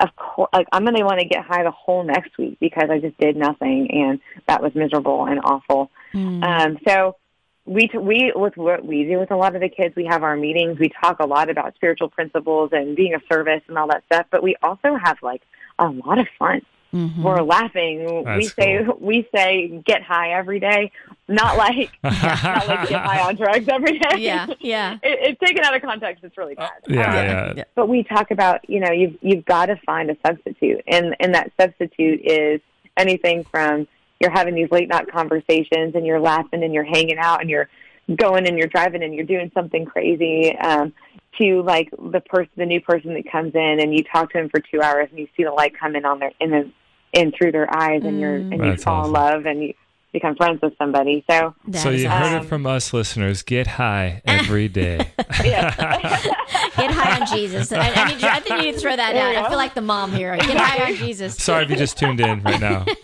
[0.00, 2.90] Of course, like I'm going to want to get high the whole next week because
[2.90, 5.90] I just did nothing and that was miserable and awful.
[6.14, 7.16] Um, so
[7.66, 10.22] we t- we with what we do with a lot of the kids, we have
[10.22, 10.78] our meetings.
[10.78, 14.26] We talk a lot about spiritual principles and being of service and all that stuff.
[14.30, 15.42] But we also have like
[15.78, 16.62] a lot of fun.
[17.22, 18.24] We're laughing.
[18.36, 18.96] we say cool.
[19.00, 20.92] we say get high every day,
[21.28, 24.16] not like not like get high on drugs every day.
[24.18, 26.22] yeah yeah it, it's taken out of context.
[26.22, 26.70] It's really bad.
[26.86, 27.64] Yeah, Um, yeah.
[27.74, 31.34] But we talk about, you know, you've you've got to find a substitute, and and
[31.34, 32.60] that substitute is
[32.96, 33.88] anything from
[34.20, 37.68] you're having these late night conversations, and you're laughing, and you're hanging out, and you're
[38.14, 40.56] going, and you're driving, and you're doing something crazy.
[40.56, 40.92] Um,
[41.38, 44.48] to like the person, the new person that comes in, and you talk to them
[44.48, 46.70] for two hours, and you see the light come in on their in the
[47.14, 48.52] in through their eyes, and you're mm.
[48.54, 49.08] and you fall awesome.
[49.08, 49.74] in love, and you
[50.12, 51.24] become friends with somebody.
[51.28, 52.22] So That so you awesome.
[52.22, 53.42] heard it um, from us listeners.
[53.42, 55.10] Get high every day.
[55.42, 57.72] Get high on Jesus.
[57.72, 59.34] I, I, need you, I think you need to throw that out.
[59.44, 60.36] I feel like the mom here.
[60.36, 61.36] Get high on Jesus.
[61.36, 62.84] Sorry if you just tuned in right now.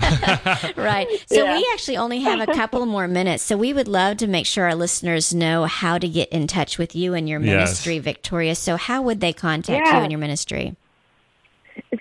[0.76, 1.08] Right.
[1.26, 1.56] So Yeah.
[1.56, 3.42] we actually only have a couple more minutes.
[3.42, 6.78] So we would love to make sure our listeners know how to get in touch
[6.78, 7.50] with you and your Yes.
[7.50, 8.54] ministry, Victoria.
[8.54, 9.96] So how would they contact Yeah.
[9.98, 10.76] you and your ministry?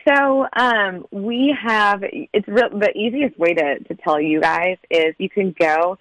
[0.08, 5.14] So um, we have it's real, the easiest way to, to tell you guys is
[5.18, 6.00] you can go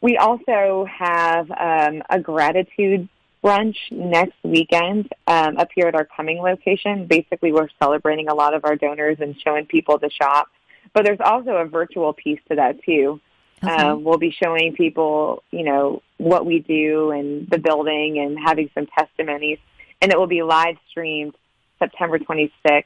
[0.00, 3.08] we also have um, a gratitude
[3.42, 7.06] brunch next weekend um, up here at our Cumming location.
[7.06, 10.48] Basically, we're celebrating a lot of our donors and showing people the shop.
[10.92, 13.20] But there's also a virtual piece to that too.
[13.62, 18.70] Um, we'll be showing people, you know, what we do and the building and having
[18.74, 19.58] some testimonies.
[20.00, 21.34] And it will be live streamed
[21.78, 22.84] September 26th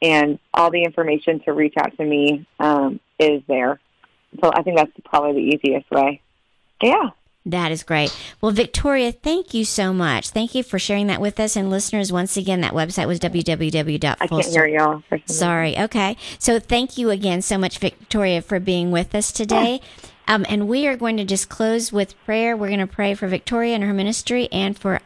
[0.00, 3.80] and all the information to reach out to me um, is there.
[4.42, 6.20] So I think that's probably the easiest way.
[6.82, 7.10] Yeah.
[7.46, 8.14] That is great.
[8.42, 10.30] Well, Victoria, thank you so much.
[10.30, 11.56] Thank you for sharing that with us.
[11.56, 14.16] And listeners, once again, that website was www.
[14.20, 15.02] I can't hear y'all.
[15.08, 15.18] for.
[15.24, 15.78] Sorry.
[15.78, 16.16] Okay.
[16.38, 19.80] So thank you again so much, Victoria, for being with us today.
[20.30, 22.54] Um, and we are going to just close with prayer.
[22.54, 25.00] We're going to pray for Victoria and her ministry and for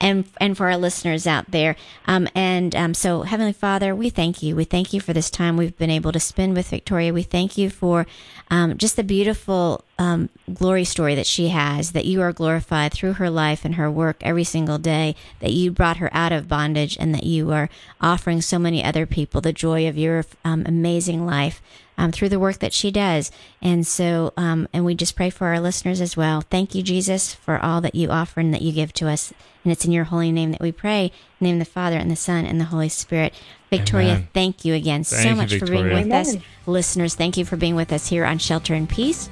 [0.00, 1.76] and and for our listeners out there.
[2.06, 4.56] Um, and um, so, Heavenly Father, we thank you.
[4.56, 7.12] We thank you for this time we've been able to spend with Victoria.
[7.12, 8.06] We thank you for
[8.50, 11.92] um, just the beautiful um, glory story that she has.
[11.92, 15.16] That you are glorified through her life and her work every single day.
[15.40, 17.68] That you brought her out of bondage, and that you are
[18.00, 21.62] offering so many other people the joy of your um, amazing life
[21.98, 23.30] um, through the work that she does.
[23.62, 26.42] And so, um, and we just pray for our listeners as well.
[26.42, 29.32] Thank you, Jesus, for all that you offer and that you give to us.
[29.64, 31.10] And it's in your holy name that we pray.
[31.40, 33.34] Name the Father and the Son and the Holy Spirit.
[33.70, 34.28] Victoria, Amen.
[34.32, 36.04] thank you again so Thank you, much for being Victoria.
[36.04, 36.36] with us.
[36.66, 39.28] Listeners, thank you for being with us here on Shelter and Peace.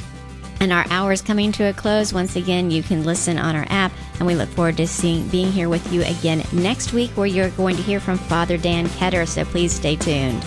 [0.60, 2.12] And our hour is coming to a close.
[2.12, 5.52] Once again, you can listen on our app, and we look forward to seeing being
[5.52, 9.26] here with you again next week, where you're going to hear from Father Dan Ketter.
[9.26, 10.44] So please stay tuned.